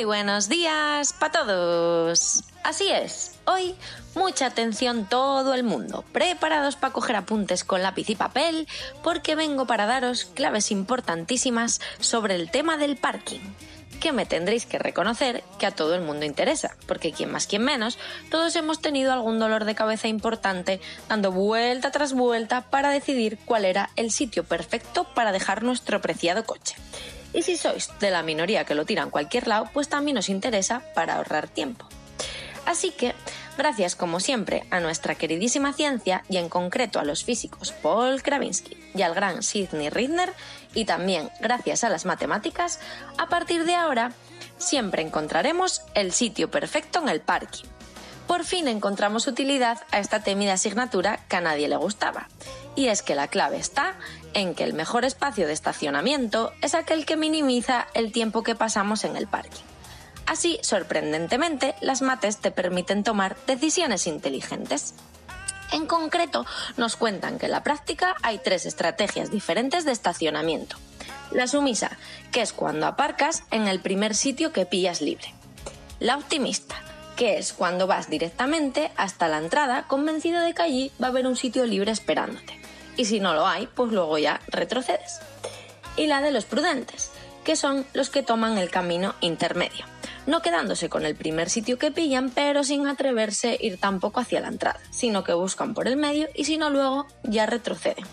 Buenos 0.06 0.48
días 0.48 1.12
para 1.12 1.44
todos. 1.44 2.44
Así 2.64 2.90
es, 2.90 3.36
hoy 3.46 3.76
mucha 4.16 4.46
atención 4.46 5.06
todo 5.10 5.54
el 5.54 5.64
mundo. 5.64 6.06
Preparados 6.14 6.78
para 6.78 6.94
coger 6.94 7.18
apuntes 7.18 7.66
con 7.66 7.84
lápiz 7.84 8.10
y 8.10 8.16
papel 8.16 8.68
porque 9.04 9.36
vengo 9.36 9.68
para 9.68 9.86
daros 9.86 10.24
claves 10.24 10.72
importantísimas 10.72 11.82
sobre 12.00 12.36
el 12.36 12.50
tema 12.50 12.78
del 12.78 12.96
parking. 12.96 13.42
Que 14.00 14.14
me 14.14 14.26
tendréis 14.26 14.66
que 14.66 14.80
reconocer 14.80 15.44
que 15.60 15.66
a 15.66 15.72
todo 15.72 15.96
el 15.96 16.02
mundo 16.02 16.26
interesa, 16.26 16.78
porque 16.88 17.12
quien 17.12 17.32
más, 17.32 17.46
quien 17.46 17.64
menos, 17.64 17.98
todos 18.32 18.56
hemos 18.56 18.82
tenido 18.82 19.12
algún 19.12 19.38
dolor 19.38 19.66
de 19.66 19.76
cabeza 19.76 20.08
importante 20.08 20.80
dando 21.10 21.34
vuelta 21.34 21.92
tras 21.92 22.14
vuelta 22.14 22.62
para 22.70 22.90
decidir 22.90 23.38
cuál 23.44 23.66
era 23.66 23.90
el 23.98 24.12
sitio 24.12 24.46
perfecto 24.46 25.04
para 25.14 25.34
dejar 25.34 25.62
nuestro 25.62 26.00
preciado 26.00 26.46
coche. 26.46 26.76
Y 27.34 27.44
si 27.44 27.58
sois 27.58 27.90
de 28.00 28.12
la 28.12 28.24
minoría 28.24 28.66
que 28.66 28.76
lo 28.76 28.86
tira 28.86 29.04
en 29.04 29.10
cualquier 29.10 29.48
lado, 29.48 29.70
pues 29.74 29.90
también 29.90 30.18
os 30.18 30.30
interesa 30.30 30.82
para 30.96 31.16
ahorrar 31.16 31.48
tiempo. 31.48 31.88
Así 32.66 32.92
que, 32.92 33.16
gracias 33.58 33.96
como 33.96 34.20
siempre 34.20 34.64
a 34.70 34.80
nuestra 34.80 35.16
queridísima 35.16 35.74
ciencia 35.74 36.24
y 36.30 36.38
en 36.38 36.50
concreto 36.50 37.00
a 37.00 37.04
los 37.04 37.24
físicos 37.24 37.72
Paul 37.72 38.22
Kravinsky 38.22 38.78
y 38.94 39.02
al 39.02 39.16
gran 39.16 39.44
Sidney 39.44 39.90
Rittner, 39.90 40.34
y 40.74 40.86
también 40.86 41.30
gracias 41.40 41.84
a 41.84 41.90
las 41.90 42.06
matemáticas, 42.06 42.80
a 43.18 43.28
partir 43.28 43.66
de 43.66 43.76
ahora 43.76 44.12
siempre 44.58 45.02
encontraremos 45.02 45.82
el 45.96 46.12
sitio 46.12 46.52
perfecto 46.52 47.00
en 47.00 47.10
el 47.10 47.22
parking. 47.22 47.66
Por 48.28 48.46
fin 48.46 48.68
encontramos 48.68 49.26
utilidad 49.26 49.80
a 49.90 49.98
esta 49.98 50.22
temida 50.22 50.54
asignatura 50.54 51.26
que 51.28 51.38
a 51.38 51.42
nadie 51.42 51.68
le 51.68 51.78
gustaba. 51.78 52.28
Y 52.76 52.90
es 52.90 53.02
que 53.02 53.16
la 53.16 53.28
clave 53.28 53.58
está 53.58 53.96
en 54.34 54.56
que 54.56 54.64
el 54.64 54.74
mejor 54.74 55.06
espacio 55.06 55.48
de 55.48 55.54
estacionamiento 55.54 56.54
es 56.62 56.76
aquel 56.76 57.06
que 57.06 57.18
minimiza 57.18 57.88
el 57.94 58.12
tiempo 58.12 58.44
que 58.44 58.56
pasamos 58.56 59.04
en 59.04 59.16
el 59.16 59.28
parking. 59.28 59.64
Así, 60.26 60.60
sorprendentemente, 60.62 61.74
las 61.82 62.02
mates 62.02 62.38
te 62.38 62.52
permiten 62.52 63.04
tomar 63.04 63.36
decisiones 63.48 64.06
inteligentes. 64.06 64.94
En 65.72 65.88
concreto, 65.88 66.46
nos 66.78 66.96
cuentan 66.96 67.40
que 67.40 67.48
en 67.48 67.52
la 67.52 67.64
práctica 67.64 68.16
hay 68.22 68.38
tres 68.38 68.66
estrategias 68.66 69.32
diferentes 69.32 69.86
de 69.86 69.92
estacionamiento. 69.92 70.78
La 71.32 71.48
sumisa, 71.48 71.98
que 72.32 72.42
es 72.42 72.54
cuando 72.54 72.86
aparcas 72.86 73.44
en 73.52 73.68
el 73.68 73.80
primer 73.80 74.16
sitio 74.16 74.52
que 74.52 74.66
pillas 74.66 75.02
libre. 75.02 75.34
La 76.00 76.16
optimista, 76.16 76.76
que 77.16 77.38
es 77.38 77.52
cuando 77.52 77.88
vas 77.88 78.10
directamente 78.10 78.92
hasta 78.98 79.28
la 79.28 79.40
entrada 79.40 79.88
convencido 79.88 80.42
de 80.42 80.54
que 80.54 80.62
allí 80.62 80.92
va 81.02 81.08
a 81.08 81.10
haber 81.10 81.28
un 81.28 81.36
sitio 81.36 81.66
libre 81.66 81.92
esperándote. 81.92 82.59
Y 83.00 83.06
si 83.06 83.22
no 83.22 83.34
lo 83.34 83.48
hay, 83.48 83.66
pues 83.68 83.94
luego 83.94 84.18
ya 84.18 84.42
retrocedes. 84.48 85.22
Y 85.96 86.08
la 86.08 86.22
de 86.22 86.32
los 86.32 86.44
prudentes, 86.44 87.12
que 87.46 87.56
son 87.56 87.86
los 87.94 88.10
que 88.10 88.24
toman 88.24 88.58
el 88.58 88.70
camino 88.70 89.16
intermedio, 89.22 89.86
no 90.28 90.42
quedándose 90.42 90.90
con 90.90 91.06
el 91.06 91.16
primer 91.16 91.50
sitio 91.50 91.80
que 91.80 91.92
pillan, 91.92 92.30
pero 92.30 92.66
sin 92.66 92.86
atreverse 92.88 93.52
a 93.52 93.66
ir 93.66 93.80
tampoco 93.80 94.20
hacia 94.20 94.42
la 94.42 94.50
entrada, 94.50 94.82
sino 94.92 95.24
que 95.24 95.32
buscan 95.32 95.74
por 95.74 95.88
el 95.88 95.96
medio 95.96 96.28
y 96.36 96.44
si 96.44 96.58
no 96.58 96.70
luego 96.70 97.08
ya 97.24 97.46
retroceden. 97.46 98.04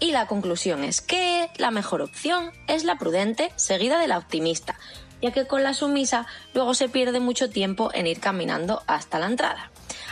Y 0.00 0.10
la 0.10 0.26
conclusión 0.26 0.82
es 0.82 1.00
que 1.00 1.48
la 1.56 1.70
mejor 1.70 2.02
opción 2.02 2.50
es 2.66 2.82
la 2.82 2.98
prudente 2.98 3.52
seguida 3.54 4.00
de 4.00 4.08
la 4.08 4.18
optimista, 4.18 4.74
ya 5.22 5.30
que 5.30 5.46
con 5.46 5.62
la 5.62 5.72
sumisa 5.72 6.26
luego 6.52 6.74
se 6.74 6.88
pierde 6.88 7.20
mucho 7.20 7.48
tiempo 7.48 7.92
en 7.94 8.08
ir 8.08 8.18
caminando 8.18 8.82
hasta 8.88 9.20
la 9.20 9.26
entrada. 9.26 9.70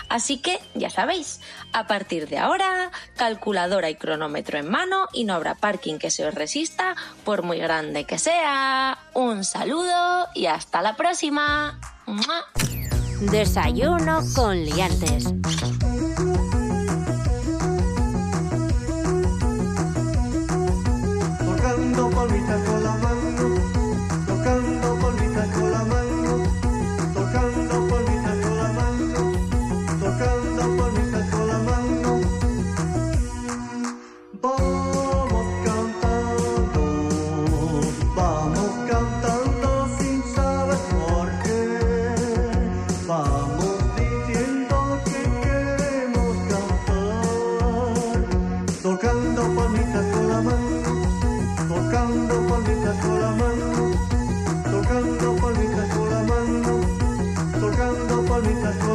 Así 0.09 0.39
que, 0.39 0.59
ya 0.75 0.89
sabéis, 0.89 1.41
a 1.73 1.87
partir 1.87 2.29
de 2.29 2.39
ahora, 2.39 2.91
calculadora 3.17 3.91
y 3.91 3.95
cronómetro 3.95 4.59
en 4.59 4.71
mano 4.71 5.07
y 5.13 5.25
no 5.25 5.35
habrá 5.35 5.55
parking 5.55 5.99
que 5.99 6.11
se 6.11 6.27
os 6.27 6.35
resista, 6.35 6.97
por 7.25 7.43
muy 7.43 7.59
grande 7.59 8.05
que 8.05 8.19
sea. 8.19 8.99
Un 9.15 9.45
saludo 9.45 10.27
y 10.35 10.47
hasta 10.47 10.81
la 10.81 10.97
próxima. 10.97 11.79
¡Mua! 12.07 12.45
Desayuno 13.21 14.23
con 14.35 14.65
liantes. 14.65 15.25
Tocando 21.39 22.11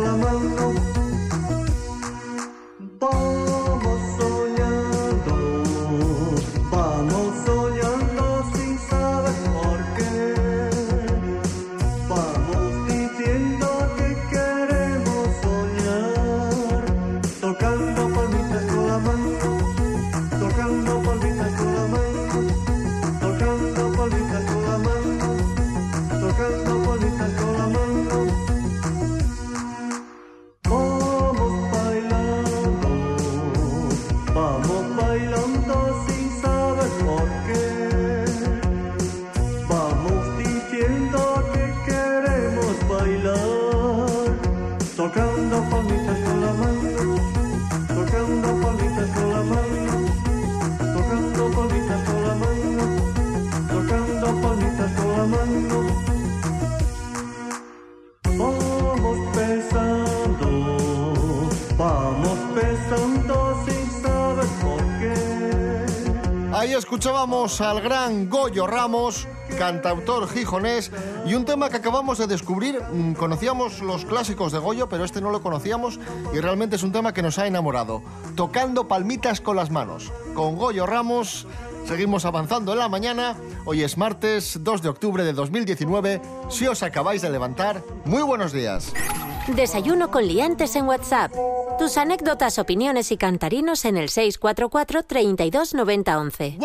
ağlamam 0.03 1.12
escuchábamos 66.93 67.59
al 67.59 67.81
gran 67.81 68.29
Goyo 68.29 68.67
Ramos, 68.67 69.27
cantautor 69.57 70.29
gijonés, 70.29 70.91
y 71.25 71.33
un 71.33 71.43
tema 71.43 71.67
que 71.67 71.77
acabamos 71.77 72.19
de 72.19 72.27
descubrir. 72.27 72.79
Mm, 72.83 73.13
Conocíamos 73.13 73.81
los 73.81 74.05
clásicos 74.05 74.51
de 74.51 74.59
Goyo, 74.59 74.87
pero 74.87 75.03
este 75.03 75.19
no 75.19 75.31
lo 75.31 75.41
conocíamos 75.41 75.99
y 76.35 76.39
realmente 76.39 76.75
es 76.75 76.83
un 76.83 76.91
tema 76.91 77.11
que 77.11 77.23
nos 77.23 77.39
ha 77.39 77.47
enamorado. 77.47 78.03
Tocando 78.35 78.87
palmitas 78.87 79.41
con 79.41 79.55
las 79.55 79.71
manos. 79.71 80.11
Con 80.35 80.55
Goyo 80.55 80.85
Ramos 80.85 81.47
seguimos 81.87 82.25
avanzando 82.25 82.73
en 82.73 82.79
la 82.79 82.89
mañana. 82.89 83.37
Hoy 83.65 83.81
es 83.81 83.97
martes 83.97 84.59
2 84.61 84.83
de 84.83 84.89
octubre 84.89 85.23
de 85.23 85.33
2019. 85.33 86.21
Si 86.49 86.67
os 86.67 86.83
acabáis 86.83 87.23
de 87.23 87.31
levantar, 87.31 87.81
muy 88.05 88.21
buenos 88.21 88.51
días. 88.51 88.93
Desayuno 89.47 90.09
con 90.09 90.25
liantes 90.25 90.75
en 90.77 90.87
WhatsApp. 90.87 91.31
Tus 91.77 91.97
anécdotas, 91.97 92.59
opiniones 92.59 93.11
y 93.11 93.17
cantarinos 93.17 93.83
en 93.83 93.97
el 93.97 94.07
644 94.07 95.03
32 95.03 95.73
90 95.73 96.19
11. 96.19 96.57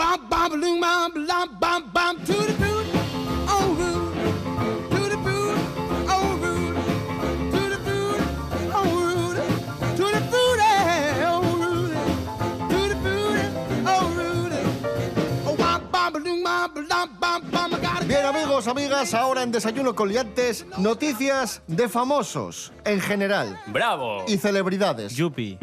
Bien 18.07 18.25
amigos, 18.25 18.67
amigas, 18.67 19.13
ahora 19.13 19.43
en 19.43 19.53
Desayuno 19.53 19.95
con 19.95 20.09
Liantes, 20.09 20.65
noticias 20.79 21.61
de 21.67 21.87
famosos 21.89 22.73
en 22.87 23.01
general 23.01 23.61
¡Bravo! 23.67 24.25
y 24.27 24.39
celebridades. 24.39 25.15
Yupi. 25.15 25.59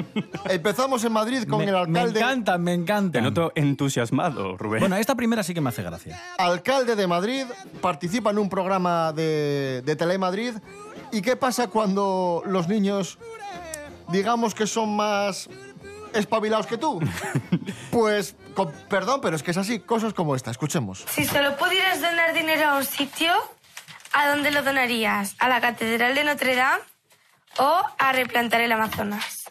Empezamos 0.47 1.03
en 1.03 1.13
Madrid 1.13 1.47
con 1.49 1.59
me, 1.59 1.65
el 1.65 1.71
me 1.71 1.79
alcalde, 1.79 2.19
encanta, 2.19 2.57
me 2.59 2.73
encanta. 2.73 3.19
Te 3.19 3.21
noto 3.23 3.51
entusiasmado, 3.55 4.55
Rubén. 4.57 4.81
Bueno, 4.81 4.97
esta 4.97 5.15
primera 5.15 5.41
sí 5.41 5.55
que 5.55 5.61
me 5.61 5.69
hace 5.69 5.81
gracia. 5.81 6.21
alcalde 6.37 6.95
de 6.95 7.07
Madrid, 7.07 7.45
participa 7.81 8.29
en 8.29 8.37
un 8.37 8.49
programa 8.49 9.13
de, 9.13 9.81
de 9.83 9.95
Telemadrid. 9.95 10.53
¿Y 11.11 11.21
qué 11.23 11.35
pasa 11.35 11.69
cuando 11.69 12.43
los 12.45 12.67
niños, 12.67 13.17
digamos 14.09 14.53
que 14.53 14.67
son 14.67 14.95
más 14.95 15.49
espabilados 16.13 16.67
que 16.67 16.77
tú? 16.77 16.99
Pues, 17.89 18.35
con- 18.55 18.71
perdón, 18.89 19.19
pero 19.21 19.35
es 19.35 19.43
que 19.43 19.51
es 19.51 19.57
así, 19.57 19.79
cosas 19.79 20.13
como 20.13 20.35
esta, 20.35 20.49
escuchemos. 20.51 21.05
Si 21.09 21.25
solo 21.25 21.55
pudieras 21.57 22.01
donar 22.01 22.33
dinero 22.33 22.69
a 22.69 22.77
un 22.77 22.85
sitio, 22.85 23.31
¿a 24.13 24.29
dónde 24.29 24.49
lo 24.51 24.63
donarías? 24.63 25.35
¿A 25.39 25.47
la 25.49 25.61
Catedral 25.61 26.15
de 26.15 26.23
Notre 26.23 26.55
Dame 26.55 26.81
o 27.57 27.83
a 27.99 28.11
replantar 28.13 28.61
el 28.61 28.71
Amazonas? 28.71 29.43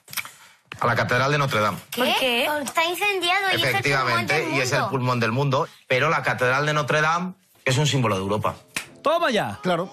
A 0.81 0.87
la 0.87 0.97
Catedral 0.97 1.31
de 1.31 1.39
Notre 1.39 1.61
Dame. 1.61 1.79
¿Por 1.97 2.07
qué? 2.19 2.49
Está 2.63 2.85
incendiado 2.85 3.47
y 3.53 3.55
es 3.55 3.55
el 3.55 3.61
pulmón 3.61 3.69
Efectivamente, 3.71 4.35
del 4.35 4.55
y 4.55 4.61
es 4.61 4.73
el 4.73 4.79
mundo. 4.79 4.91
pulmón 4.91 5.21
del 5.21 5.33
mundo. 5.33 5.69
Pero 5.87 6.11
la 6.11 6.23
Catedral 6.23 6.67
de 6.67 6.73
Notre 6.75 7.01
Dame 7.01 7.35
es 7.65 7.79
un 7.79 7.87
símbolo 7.87 8.17
de 8.17 8.23
Europa. 8.23 8.57
¡Toma 9.03 9.31
ya! 9.31 9.61
Claro. 9.63 9.89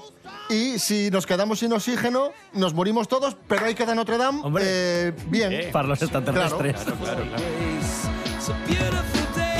Y 0.49 0.79
si 0.79 1.09
nos 1.11 1.25
quedamos 1.27 1.59
sin 1.59 1.71
oxígeno, 1.71 2.31
nos 2.53 2.73
morimos 2.73 3.07
todos, 3.07 3.37
pero 3.47 3.65
ahí 3.67 3.75
queda 3.75 3.93
Notre 3.95 4.17
Dame. 4.17 4.41
Hombre. 4.43 4.63
eh, 4.65 5.13
bien. 5.27 5.69
Para 5.71 5.87
los 5.87 6.01
extraterrestres. 6.01 6.75
Claro, 6.81 6.97
claro, 6.99 7.23
claro. 7.23 8.20
It's 8.41 8.49
a 8.49 8.57
beautiful 8.65 9.35
day. 9.35 9.55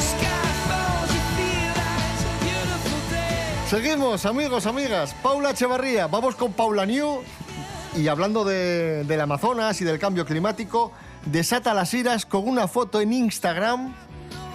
Sky 0.00 0.48
falls, 0.68 1.10
you 1.14 1.22
feel 1.32 1.72
like 1.72 2.12
it's 2.12 2.24
a 2.24 2.44
beautiful 2.44 3.00
day. 3.10 3.68
Seguimos, 3.70 4.26
amigos, 4.26 4.66
amigas. 4.66 5.14
Paula 5.22 5.52
Echevarría, 5.52 6.08
vamos 6.08 6.34
con 6.34 6.52
Paula 6.52 6.84
New. 6.84 7.22
Y 7.96 8.06
hablando 8.08 8.44
de, 8.44 9.04
del 9.04 9.20
Amazonas 9.22 9.80
y 9.80 9.86
del 9.86 9.98
cambio 9.98 10.26
climático, 10.26 10.92
desata 11.24 11.72
las 11.72 11.94
iras 11.94 12.26
con 12.26 12.46
una 12.46 12.68
foto 12.68 13.00
en 13.00 13.14
Instagram 13.14 13.94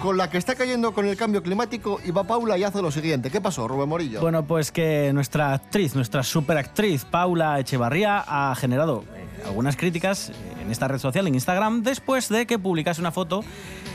con 0.03 0.17
la 0.17 0.29
que 0.29 0.37
está 0.37 0.53
cayendo 0.53 0.93
con 0.93 1.07
el 1.07 1.15
cambio 1.15 1.41
climático 1.41 1.99
y 2.05 2.11
va 2.11 2.25
Paula 2.25 2.57
y 2.59 2.63
hace 2.63 2.81
lo 2.81 2.91
siguiente. 2.91 3.31
¿Qué 3.31 3.41
pasó, 3.41 3.67
Rubén 3.67 3.87
Morillo? 3.87 4.19
Bueno, 4.19 4.45
pues 4.45 4.71
que 4.71 5.11
nuestra 5.13 5.53
actriz, 5.53 5.95
nuestra 5.95 6.21
superactriz 6.21 7.05
Paula 7.05 7.57
Echevarría 7.59 8.23
ha 8.27 8.53
generado 8.53 9.05
algunas 9.45 9.75
críticas 9.75 10.31
en 10.61 10.71
esta 10.71 10.87
red 10.87 10.99
social, 10.99 11.27
en 11.27 11.35
Instagram, 11.35 11.83
después 11.83 12.29
de 12.29 12.45
que 12.45 12.59
publicase 12.59 13.01
una 13.01 13.11
foto 13.11 13.43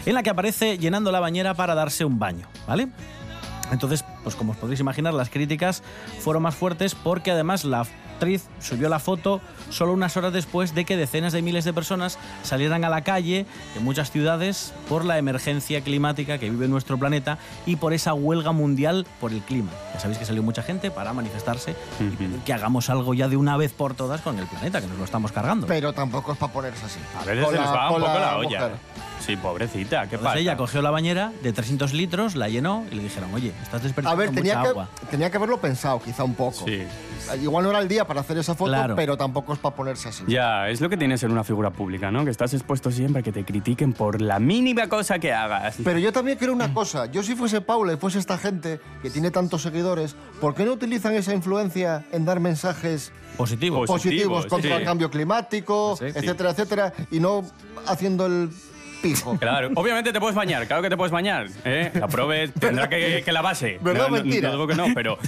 en 0.07 0.15
la 0.15 0.23
que 0.23 0.31
aparece 0.31 0.79
llenando 0.79 1.13
la 1.13 1.21
bañera 1.21 1.55
para 1.55 1.75
darse 1.75 2.05
un 2.05 2.19
baño, 2.19 2.49
¿vale? 2.67 2.89
Entonces, 3.71 4.05
pues 4.23 4.35
como 4.35 4.53
os 4.53 4.59
podéis 4.59 4.81
imaginar, 4.81 5.15
las 5.15 5.31
críticas 5.31 5.83
fueron 6.21 6.43
más 6.43 6.55
fuertes 6.55 6.95
porque 6.95 7.31
además 7.31 7.65
la 7.65 7.87
actriz 8.19 8.47
subió 8.59 8.89
la 8.89 8.99
foto 8.99 9.41
solo 9.71 9.93
unas 9.93 10.17
horas 10.17 10.33
después 10.33 10.75
de 10.75 10.85
que 10.85 10.97
decenas 10.97 11.33
de 11.33 11.41
miles 11.41 11.65
de 11.65 11.73
personas 11.73 12.19
salieran 12.43 12.85
a 12.85 12.89
la 12.89 13.03
calle 13.03 13.47
en 13.77 13.85
muchas 13.85 14.11
ciudades 14.11 14.73
por 14.89 15.05
la 15.05 15.19
emergencia 15.19 15.81
climática 15.83 16.37
que 16.39 16.51
vive 16.51 16.67
nuestro 16.67 16.99
planeta 16.99 17.39
y 17.65 17.77
por 17.77 17.93
esa 17.93 18.15
huelga 18.15 18.51
mundial 18.51 19.07
por 19.21 19.33
el 19.33 19.41
clima. 19.43 19.71
Ya 19.95 20.01
sabéis 20.01 20.19
que 20.19 20.25
salió 20.25 20.43
mucha 20.43 20.65
gente 20.65 20.91
para 20.91 21.13
manifestarse 21.13 21.77
y 22.01 22.17
pedir 22.17 22.39
que 22.41 22.53
hagamos 22.53 22.91
algo 22.91 23.15
ya 23.15 23.29
de 23.29 23.37
una 23.37 23.57
vez 23.57 23.73
por 23.73 23.95
todas 23.95 24.21
con 24.21 24.37
el 24.39 24.47
planeta, 24.49 24.81
que 24.81 24.89
nos 24.89 24.99
lo 24.99 25.05
estamos 25.05 25.31
cargando. 25.31 25.69
Pero 25.69 25.93
tampoco 25.93 26.33
es 26.33 26.39
para 26.39 26.53
ponerse 26.53 26.87
así. 26.87 26.99
A 27.21 27.25
veces 27.25 27.47
se 27.47 27.53
les 27.53 27.61
la- 27.61 27.71
va 27.71 27.89
un 27.91 27.95
poco 28.01 28.07
la 28.15 28.19
la 28.21 28.37
olla. 28.39 28.49
mujer. 28.49 28.73
Sí, 29.21 29.37
pobrecita, 29.37 30.01
¿qué 30.09 30.15
Entonces 30.17 30.21
pasa? 30.25 30.39
ella 30.39 30.57
cogió 30.57 30.81
la 30.81 30.91
bañera 30.91 31.33
de 31.43 31.53
300 31.53 31.93
litros, 31.93 32.35
la 32.37 32.49
llenó 32.49 32.85
y 32.91 32.95
le 32.95 33.03
dijeron, 33.03 33.33
oye, 33.35 33.53
estás 33.63 33.81
A 33.81 33.85
desperdiciando 33.85 34.17
ver, 34.17 34.31
tenía 34.31 34.55
mucha 34.55 34.63
que, 34.63 34.69
agua. 34.71 34.89
tenía 35.11 35.31
que 35.31 35.37
haberlo 35.37 35.61
pensado, 35.61 36.01
quizá 36.01 36.25
un 36.25 36.35
poco. 36.35 36.65
Sí. 36.65 36.83
Igual 37.43 37.65
no 37.65 37.71
era 37.71 37.81
el 37.81 37.89
día 37.89 38.07
para 38.07 38.21
hacer 38.21 38.39
esa 38.39 38.55
foto, 38.55 38.71
Claro. 38.71 38.95
pero 38.97 39.17
tampoco 39.19 39.53
es 39.53 39.59
para 39.59 39.75
ponerse 39.77 40.09
así. 40.09 40.25
Ya, 40.29 40.69
es 40.69 40.81
lo 40.81 40.89
que 40.89 40.97
tiene 40.97 41.19
ser 41.19 41.31
una 41.31 41.45
figura 41.45 41.71
pública, 41.71 42.11
¿no? 42.11 42.25
Que 42.25 42.31
estás 42.31 42.55
expuesto 42.55 42.91
siempre 42.91 43.21
a 43.21 43.23
que 43.23 43.33
te 43.33 43.45
critiquen 43.45 43.93
por 43.93 44.23
la 44.23 44.39
mínima 44.39 44.89
cosa 44.89 45.19
que 45.19 45.33
hagas. 45.33 45.77
Pero 45.85 45.99
yo 45.99 46.13
también 46.13 46.39
creo 46.39 46.53
Mm. 46.53 46.57
una 46.57 46.73
cosa. 46.73 47.07
Yo 47.07 47.23
si 47.23 47.35
fuese 47.35 47.61
Paula 47.61 47.93
y 47.93 47.97
fuese 47.97 48.19
esta 48.19 48.39
gente 48.39 48.81
que 49.03 49.11
tiene 49.11 49.31
tantos 49.31 49.61
seguidores, 49.63 50.17
¿por 50.41 50.55
qué 50.55 50.65
no 50.65 50.73
utilizan 50.73 51.15
esa 51.15 51.35
influencia 51.35 52.07
en 52.13 52.25
dar 52.25 52.41
mensajes 52.41 53.13
Positivo. 53.37 53.85
Positivo, 53.85 53.93
positivos 54.33 54.47
contra 54.47 54.71
sí. 54.75 54.77
el 54.79 54.85
cambio 54.85 55.11
climático, 55.11 55.97
sí. 55.99 56.07
etcétera, 56.07 56.51
etcétera, 56.51 56.93
y 57.11 57.21
no 57.21 57.45
haciendo 57.87 58.27
el 58.27 58.51
pijo? 59.03 59.37
Claro, 59.39 59.71
obviamente 59.75 60.13
te 60.13 60.21
puedes 60.21 60.35
bañar, 60.37 60.67
claro 60.67 60.83
que 60.83 60.91
te 60.91 60.97
puedes 60.97 61.13
bañar. 61.13 61.47
¿eh? 61.65 61.91
La 61.95 62.09
prove 62.09 62.49
tendrá 62.49 62.89
que, 62.89 63.23
que 63.25 63.33
la 63.33 63.43
base. 63.43 63.79
¿Verdad 63.83 64.07
o 64.07 64.11
no, 64.11 64.17
no- 64.17 64.23
mentira? 64.23 64.49
no 64.49 64.55
digo 64.55 64.67
que 64.67 64.75
no, 64.75 64.87
pero, 64.95 65.19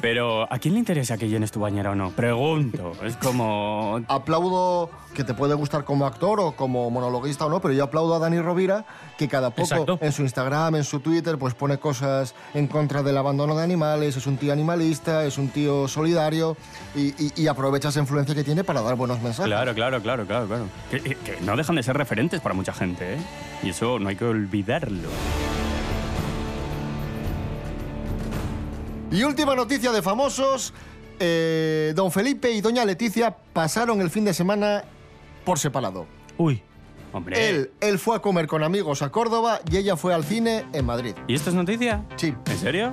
pero 0.00 0.52
¿a 0.52 0.58
quién 0.58 0.74
le 0.74 0.80
interesa 0.80 1.16
que 1.18 1.28
llenes 1.28 1.50
tu 1.52 1.60
bañera 1.60 1.90
o 1.90 1.94
no? 1.94 2.10
Pregunto. 2.10 2.92
Es 3.04 3.16
como... 3.16 4.00
Aplaudo 4.08 4.90
que 5.14 5.24
te 5.24 5.34
puede 5.34 5.54
gustar 5.54 5.84
como 5.84 6.06
actor 6.06 6.38
o 6.38 6.52
como 6.52 6.88
monologuista 6.90 7.44
o 7.46 7.48
no, 7.50 7.60
pero 7.60 7.74
yo 7.74 7.82
aplaudo 7.82 8.14
a 8.14 8.20
Dani 8.20 8.38
Rovira 8.40 8.84
que 9.18 9.26
cada 9.26 9.50
poco 9.50 9.62
Exacto. 9.62 9.98
en 10.00 10.12
su 10.12 10.22
Instagram, 10.22 10.76
en 10.76 10.84
su 10.84 11.00
Twitter, 11.00 11.36
pues 11.36 11.52
pone 11.54 11.78
cosas 11.78 12.34
en 12.54 12.68
contra 12.68 13.02
del 13.02 13.16
abandono 13.18 13.56
de 13.56 13.64
animales, 13.64 14.16
es 14.16 14.26
un 14.28 14.36
tío 14.36 14.52
animalista, 14.52 15.24
es 15.24 15.36
un 15.36 15.48
tío 15.48 15.88
solidario 15.88 16.56
y, 16.94 17.08
y- 17.22 17.32
y 17.36 17.46
aprovecha 17.48 17.88
esa 17.88 17.98
influencia 17.98 18.34
que 18.36 18.44
tiene 18.44 18.62
para 18.62 18.82
dar 18.82 18.94
buenos 18.94 19.20
mensajes. 19.20 19.46
Claro, 19.46 19.74
claro, 19.74 20.00
claro, 20.00 20.24
claro, 20.26 20.46
claro. 20.46 20.64
Que, 20.92 21.00
que 21.00 21.38
no 21.42 21.56
dejan 21.56 21.74
de 21.76 21.82
ser 21.82 21.96
referentes 21.96 22.40
para 22.40 22.54
mucha 22.54 22.72
gente, 22.72 23.14
¿eh? 23.14 23.18
Y 23.62 23.70
eso 23.70 23.98
no 23.98 24.08
hay 24.08 24.16
que 24.16 24.24
olvidarlo. 24.24 25.08
Y 29.10 29.22
última 29.24 29.54
noticia 29.54 29.90
de 29.92 30.02
famosos. 30.02 30.72
eh, 31.18 31.92
don 31.94 32.10
Felipe 32.10 32.50
y 32.50 32.60
doña 32.62 32.84
Leticia 32.84 33.36
pasaron 33.52 34.00
el 34.00 34.08
fin 34.08 34.24
de 34.24 34.32
semana 34.32 34.84
por 35.44 35.58
separado. 35.58 36.06
Uy, 36.38 36.62
Hombre. 37.12 37.48
Él, 37.50 37.70
él 37.80 37.98
fue 37.98 38.16
a 38.16 38.20
comer 38.20 38.46
con 38.46 38.62
amigos 38.62 39.02
a 39.02 39.10
Córdoba 39.10 39.60
y 39.70 39.76
ella 39.76 39.96
fue 39.96 40.14
al 40.14 40.24
cine 40.24 40.64
en 40.72 40.86
Madrid. 40.86 41.14
¿Y 41.26 41.34
esto 41.34 41.50
es 41.50 41.56
noticia? 41.56 42.04
Sí. 42.16 42.32
¿En 42.46 42.56
serio? 42.58 42.92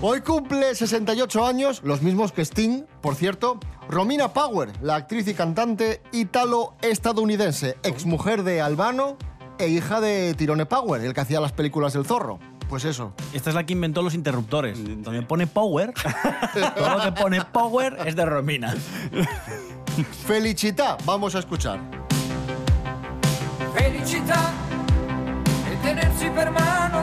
Hoy 0.00 0.20
cumple 0.20 0.76
68 0.76 1.44
años, 1.44 1.80
los 1.82 2.02
mismos 2.02 2.30
que 2.30 2.42
Sting, 2.42 2.84
por 3.00 3.16
cierto, 3.16 3.58
Romina 3.88 4.32
Power, 4.32 4.70
la 4.80 4.94
actriz 4.94 5.26
y 5.26 5.34
cantante 5.34 6.00
ítalo-estadounidense, 6.12 7.76
exmujer 7.82 8.44
de 8.44 8.60
Albano 8.60 9.16
e 9.58 9.66
hija 9.66 10.00
de 10.00 10.34
Tirone 10.34 10.66
Power, 10.66 11.02
el 11.02 11.14
que 11.14 11.20
hacía 11.20 11.40
las 11.40 11.50
películas 11.50 11.94
del 11.94 12.06
zorro. 12.06 12.38
Pues 12.68 12.84
eso. 12.84 13.12
esta 13.32 13.50
es 13.50 13.56
la 13.56 13.66
que 13.66 13.72
inventó 13.72 14.02
los 14.02 14.14
interruptores. 14.14 14.78
Donde 15.02 15.22
pone 15.22 15.48
power, 15.48 15.92
todo 16.76 16.96
lo 16.96 17.02
que 17.02 17.12
pone 17.20 17.44
power 17.46 17.98
es 18.06 18.14
de 18.14 18.24
Romina. 18.24 18.76
Felicità, 20.28 20.96
vamos 21.04 21.34
a 21.34 21.40
escuchar. 21.40 21.80
Felicità 23.74 24.52
e 25.72 25.76
tenersi 25.82 26.30
per 26.30 26.52
mano, 26.52 27.02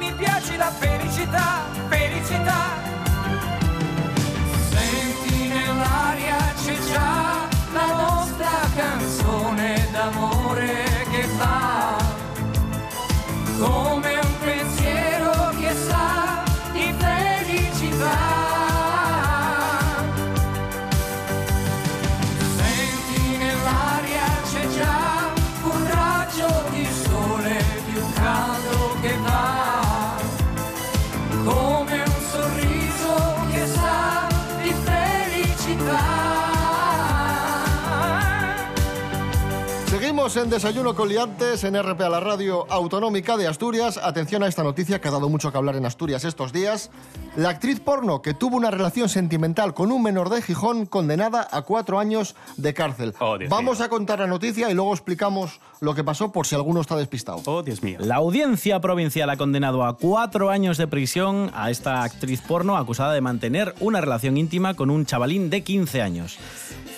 mi 0.00 0.10
piace 0.14 0.56
la 0.56 0.70
felicità 0.70 1.68
felicità 1.88 2.89
Seguimos 40.30 40.46
en 40.46 40.50
Desayuno 40.50 40.94
con 40.94 41.08
Liantes 41.08 41.64
en 41.64 41.82
RPA, 41.82 42.08
la 42.08 42.20
radio 42.20 42.64
autonómica 42.70 43.36
de 43.36 43.48
Asturias. 43.48 43.98
Atención 44.00 44.44
a 44.44 44.46
esta 44.46 44.62
noticia 44.62 45.00
que 45.00 45.08
ha 45.08 45.10
dado 45.10 45.28
mucho 45.28 45.50
que 45.50 45.58
hablar 45.58 45.74
en 45.74 45.84
Asturias 45.84 46.24
estos 46.24 46.52
días. 46.52 46.90
La 47.34 47.48
actriz 47.48 47.80
porno 47.80 48.22
que 48.22 48.32
tuvo 48.32 48.56
una 48.56 48.70
relación 48.70 49.08
sentimental 49.08 49.74
con 49.74 49.90
un 49.90 50.04
menor 50.04 50.28
de 50.30 50.40
Gijón 50.40 50.86
condenada 50.86 51.48
a 51.50 51.62
cuatro 51.62 51.98
años 51.98 52.36
de 52.56 52.72
cárcel. 52.74 53.14
Oh, 53.18 53.38
Dios 53.38 53.50
Vamos 53.50 53.80
a 53.80 53.88
contar 53.88 54.20
la 54.20 54.28
noticia 54.28 54.70
y 54.70 54.74
luego 54.74 54.92
explicamos 54.92 55.58
lo 55.80 55.96
que 55.96 56.04
pasó 56.04 56.30
por 56.30 56.46
si 56.46 56.54
alguno 56.54 56.80
está 56.80 56.94
despistado. 56.94 57.42
Oh, 57.46 57.64
Dios 57.64 57.82
mío. 57.82 57.98
La 58.00 58.16
audiencia 58.16 58.80
provincial 58.80 59.30
ha 59.30 59.36
condenado 59.36 59.84
a 59.84 59.96
cuatro 59.96 60.50
años 60.50 60.78
de 60.78 60.86
prisión 60.86 61.50
a 61.54 61.70
esta 61.70 62.04
actriz 62.04 62.40
porno 62.40 62.76
acusada 62.76 63.14
de 63.14 63.20
mantener 63.20 63.74
una 63.80 64.00
relación 64.00 64.36
íntima 64.36 64.74
con 64.74 64.90
un 64.90 65.06
chavalín 65.06 65.50
de 65.50 65.64
15 65.64 66.02
años. 66.02 66.38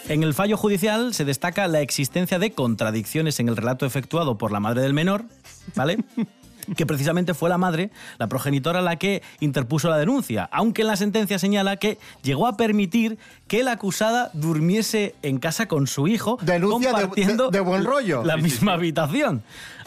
En 0.09 0.23
el 0.23 0.35
fallo 0.35 0.57
judicial 0.57 1.15
se 1.15 1.25
destaca 1.25 1.69
la 1.69 1.81
existencia 1.81 2.38
de 2.38 2.53
contradicciones 2.53 3.38
en 3.41 3.49
el 3.49 3.57
relato 3.57 3.87
efectuado 3.87 4.37
por 4.37 4.53
la 4.53 4.61
madre 4.61 4.83
del 4.83 4.95
menor, 4.95 5.25
¿vale? 5.75 5.99
que 6.77 6.87
precisamente 6.87 7.35
fue 7.35 7.49
la 7.49 7.59
madre, 7.59 7.91
la 8.19 8.29
progenitora, 8.29 8.83
la 8.83 8.97
que 8.97 9.23
interpuso 9.41 9.88
la 9.88 9.99
denuncia, 9.99 10.49
aunque 10.53 10.83
en 10.83 10.88
la 10.88 10.97
sentencia 10.97 11.38
señala 11.38 11.77
que 11.77 11.99
llegó 12.23 12.47
a 12.47 12.57
permitir 12.57 13.19
que 13.49 13.62
la 13.62 13.73
acusada 13.73 14.31
durmiese 14.33 15.15
en 15.23 15.38
casa 15.38 15.67
con 15.67 15.87
su 15.87 16.09
hijo, 16.09 16.38
Denuncia 16.43 16.91
de- 16.93 16.95
compartiendo 17.03 17.51
de- 17.51 17.59
de 17.59 17.65
buen 17.65 17.85
rollo. 17.85 18.23
la 18.25 18.37
misma 18.37 18.75
habitación, 18.75 19.43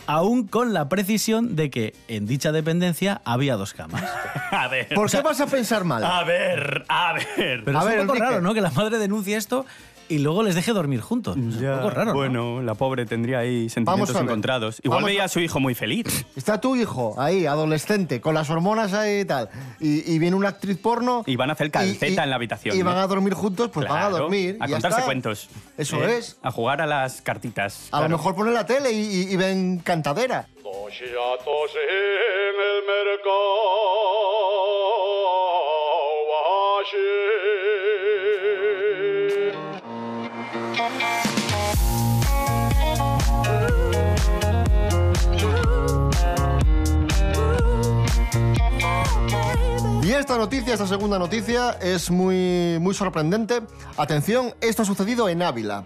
aún 0.07 0.47
con 0.47 0.73
la 0.73 0.89
precisión 0.89 1.55
de 1.55 1.69
que 1.69 1.93
en 2.07 2.25
dicha 2.25 2.51
dependencia 2.51 3.21
había 3.25 3.55
dos 3.57 3.73
camas. 3.73 4.03
A 4.51 4.67
ver. 4.67 4.87
¿Por 4.95 5.09
qué 5.11 5.21
vas 5.21 5.39
a 5.41 5.47
pensar 5.47 5.83
mal? 5.83 6.03
A 6.03 6.23
ver, 6.23 6.85
a 6.87 7.13
ver. 7.13 7.63
Pero 7.65 7.77
A 7.79 7.81
es 7.81 7.87
ver, 7.87 7.99
un 8.01 8.07
poco 8.07 8.17
Enrique. 8.17 8.31
raro, 8.31 8.41
¿no? 8.41 8.53
Que 8.53 8.61
la 8.61 8.71
madre 8.71 8.97
denuncie 8.99 9.35
esto 9.35 9.65
y 10.09 10.19
luego 10.19 10.43
les 10.43 10.55
deje 10.55 10.71
dormir 10.71 11.01
juntos. 11.01 11.35
Es 11.37 11.55
un 11.55 11.75
poco 11.77 11.89
raro, 11.89 12.05
¿no? 12.11 12.13
Bueno, 12.13 12.61
la 12.61 12.75
pobre 12.75 13.05
tendría 13.05 13.39
ahí 13.39 13.69
sentimientos 13.69 13.85
Vamos 13.85 14.09
a 14.09 14.13
ver. 14.13 14.23
encontrados. 14.23 14.79
Igual 14.83 14.97
Vamos 14.97 15.07
veía 15.09 15.23
a- 15.23 15.25
a 15.25 15.29
su 15.29 15.39
hijo 15.39 15.59
muy 15.59 15.75
feliz. 15.75 16.25
Está 16.35 16.61
tu 16.61 16.75
hijo 16.75 17.15
ahí, 17.17 17.45
adolescente, 17.45 18.21
con 18.21 18.33
las 18.35 18.49
hormonas 18.49 18.93
ahí 18.93 19.21
y 19.21 19.25
tal. 19.25 19.49
Y, 19.79 20.11
y 20.13 20.19
viene 20.19 20.35
una 20.35 20.49
actriz 20.49 20.77
porno. 20.77 21.23
Y 21.25 21.35
van 21.35 21.49
a 21.49 21.53
hacer 21.53 21.71
calceta 21.71 22.07
y- 22.07 22.13
y- 22.15 22.17
en 22.19 22.29
la 22.29 22.35
habitación. 22.35 22.75
Y 22.77 22.81
van 22.83 22.95
¿no? 22.95 23.01
a 23.01 23.07
dormir 23.07 23.33
juntos, 23.33 23.69
pues 23.73 23.87
van 23.87 23.97
a 23.97 24.01
Claro, 24.09 24.17
dormir. 24.23 24.57
A 24.59 24.65
y 24.65 24.69
ya 24.69 24.75
contarse 24.75 24.97
está. 24.97 25.05
cuentos. 25.05 25.49
Eso 25.77 26.03
¿eh? 26.03 26.17
es. 26.17 26.37
A 26.43 26.51
jugar 26.51 26.81
a 26.81 26.85
las 26.85 27.21
cartitas. 27.21 27.89
A 27.91 28.01
lo 28.01 28.09
mejor 28.09 28.35
ponen 28.35 28.53
la 28.53 28.65
tele 28.65 28.91
y, 28.91 28.99
y- 29.01 29.33
y 29.33 29.35
ven 29.37 29.79
cantadera. 29.79 30.47
Tosciatos 30.61 31.71
en 31.75 32.55
el 32.55 32.79
mercado 32.85 33.84
esta 50.35 50.43
noticia, 50.43 50.73
esta 50.73 50.87
segunda 50.87 51.17
noticia, 51.17 51.77
es 51.81 52.11
muy, 52.11 52.77
muy 52.81 52.93
sorprendente. 52.93 53.61
Atención, 53.95 54.53
esto 54.59 54.81
ha 54.81 54.85
sucedido 54.85 55.29
en 55.29 55.41
Ávila. 55.41 55.85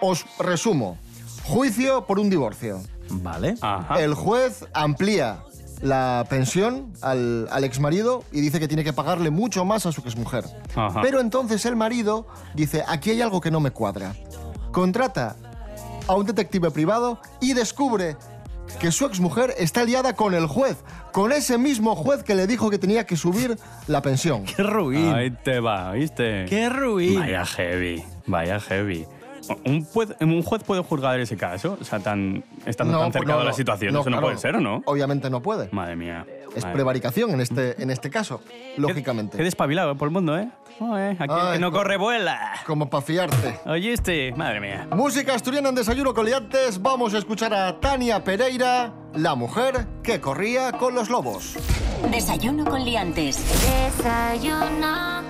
Os 0.00 0.26
resumo. 0.38 0.96
Juicio 1.42 2.06
por 2.06 2.20
un 2.20 2.30
divorcio. 2.30 2.80
Vale. 3.08 3.56
El 3.98 4.14
juez 4.14 4.64
amplía 4.74 5.42
la 5.80 6.24
pensión 6.30 6.92
al, 7.02 7.48
al 7.50 7.64
exmarido 7.64 8.22
y 8.30 8.40
dice 8.40 8.60
que 8.60 8.68
tiene 8.68 8.84
que 8.84 8.92
pagarle 8.92 9.30
mucho 9.30 9.64
más 9.64 9.86
a 9.86 9.90
su 9.90 10.02
exmujer. 10.02 10.44
Ajá. 10.76 11.00
Pero 11.02 11.18
entonces 11.18 11.66
el 11.66 11.74
marido 11.74 12.28
dice, 12.54 12.84
aquí 12.86 13.10
hay 13.10 13.22
algo 13.22 13.40
que 13.40 13.50
no 13.50 13.58
me 13.58 13.72
cuadra. 13.72 14.14
Contrata 14.70 15.34
a 16.06 16.14
un 16.14 16.26
detective 16.26 16.70
privado 16.70 17.18
y 17.40 17.54
descubre 17.54 18.16
que 18.78 18.92
su 18.92 19.06
exmujer 19.06 19.54
está 19.58 19.84
liada 19.84 20.14
con 20.14 20.34
el 20.34 20.46
juez, 20.46 20.76
con 21.12 21.32
ese 21.32 21.58
mismo 21.58 21.96
juez 21.96 22.22
que 22.22 22.34
le 22.34 22.46
dijo 22.46 22.70
que 22.70 22.78
tenía 22.78 23.06
que 23.06 23.16
subir 23.16 23.56
la 23.86 24.02
pensión. 24.02 24.44
¡Qué 24.44 24.62
ruin! 24.62 25.12
Ahí 25.12 25.30
te 25.30 25.60
va, 25.60 25.92
¿viste? 25.92 26.46
¡Qué 26.48 26.68
ruin! 26.68 27.18
Vaya 27.18 27.44
heavy, 27.46 28.04
vaya 28.26 28.60
heavy. 28.60 29.06
¿Un 29.64 29.84
juez, 29.84 30.14
¿Un 30.20 30.42
juez 30.42 30.62
puede 30.64 30.82
juzgar 30.82 31.18
ese 31.20 31.36
caso? 31.36 31.78
O 31.80 31.84
sea, 31.84 31.98
tan, 32.00 32.44
estando 32.66 32.98
tan 32.98 33.10
pues 33.12 33.20
cerca 33.24 33.38
de 33.38 33.44
la 33.44 33.52
situación. 33.52 33.92
no, 33.92 34.00
Eso 34.00 34.10
no 34.10 34.16
claro. 34.16 34.26
puede 34.28 34.38
ser, 34.38 34.56
¿o 34.56 34.60
no? 34.60 34.82
Obviamente 34.86 35.28
no 35.30 35.40
puede. 35.42 35.68
Madre 35.72 35.96
mía. 35.96 36.26
Es 36.54 36.64
Madre- 36.64 36.74
prevaricación 36.74 37.30
en 37.30 37.40
este, 37.40 37.80
en 37.82 37.90
este 37.90 38.10
caso, 38.10 38.40
lógicamente. 38.76 39.36
Qué 39.36 39.42
despabilado 39.44 39.94
por 39.96 40.08
el 40.08 40.12
mundo, 40.12 40.36
¿eh? 40.38 40.48
Aquí 41.18 41.34
el 41.34 41.52
que 41.52 41.58
no 41.58 41.70
co- 41.70 41.78
corre 41.78 41.96
vuela. 41.98 42.52
Como 42.66 42.88
para 42.88 43.02
fiarte. 43.02 43.60
¿Oíste? 43.66 44.32
Madre 44.34 44.60
mía. 44.60 44.88
Música 44.96 45.34
asturiana 45.34 45.68
en 45.68 45.74
Desayuno 45.74 46.14
Coliantes. 46.14 46.80
Vamos 46.80 47.12
a 47.14 47.18
escuchar 47.18 47.52
a 47.54 47.78
Tania 47.80 48.24
Pereira, 48.24 48.92
la 49.14 49.34
mujer 49.34 49.86
que 50.02 50.20
corría 50.20 50.72
con 50.72 50.94
los 50.94 51.10
lobos. 51.10 51.56
Desayuno 52.10 52.64
con 52.64 52.82
liantes. 52.84 53.36
Desayuno. 53.98 55.29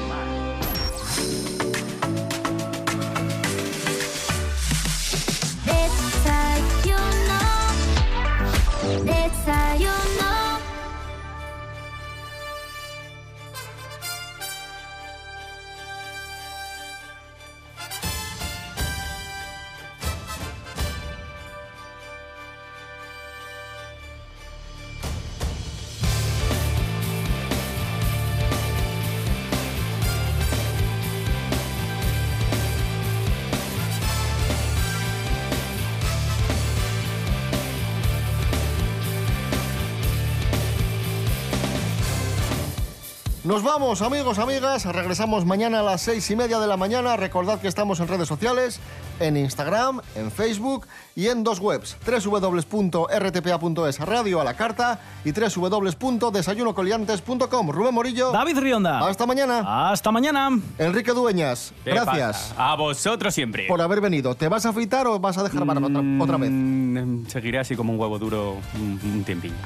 Nos 43.51 43.63
vamos, 43.63 44.01
amigos, 44.01 44.39
amigas. 44.39 44.85
Regresamos 44.85 45.43
mañana 45.43 45.81
a 45.81 45.83
las 45.83 45.99
seis 45.99 46.31
y 46.31 46.37
media 46.37 46.57
de 46.57 46.67
la 46.67 46.77
mañana. 46.77 47.17
Recordad 47.17 47.59
que 47.59 47.67
estamos 47.67 47.99
en 47.99 48.07
redes 48.07 48.29
sociales, 48.29 48.79
en 49.19 49.35
Instagram, 49.35 49.99
en 50.15 50.31
Facebook 50.31 50.87
y 51.17 51.27
en 51.27 51.43
dos 51.43 51.59
webs: 51.59 51.97
www.rtpa.es, 52.07 53.99
radio 53.99 54.39
a 54.39 54.45
la 54.45 54.53
carta, 54.53 55.01
y 55.25 55.33
www.desayunocoliantes.com. 55.33 57.71
Rubén 57.71 57.93
Morillo. 57.93 58.31
David 58.31 58.57
Rionda. 58.57 59.05
Hasta 59.05 59.25
mañana. 59.25 59.89
Hasta 59.91 60.13
mañana. 60.13 60.57
Enrique 60.77 61.11
Dueñas. 61.11 61.73
¿Qué 61.83 61.91
Gracias 61.91 62.53
pasa? 62.53 62.71
A 62.71 62.75
vosotros 62.77 63.33
siempre. 63.33 63.67
por 63.67 63.81
haber 63.81 63.99
venido. 63.99 64.33
¿Te 64.33 64.47
vas 64.47 64.65
a 64.65 64.69
afeitar 64.69 65.07
o 65.07 65.19
vas 65.19 65.37
a 65.37 65.43
dejar 65.43 65.65
barba 65.65 65.87
otra, 65.87 66.01
otra 66.21 66.37
vez? 66.37 66.49
Mm, 66.49 67.25
Seguiré 67.27 67.59
así 67.59 67.75
como 67.75 67.91
un 67.91 67.99
huevo 67.99 68.17
duro 68.17 68.55
un, 68.75 68.97
un 69.03 69.25
tiempín. 69.25 69.53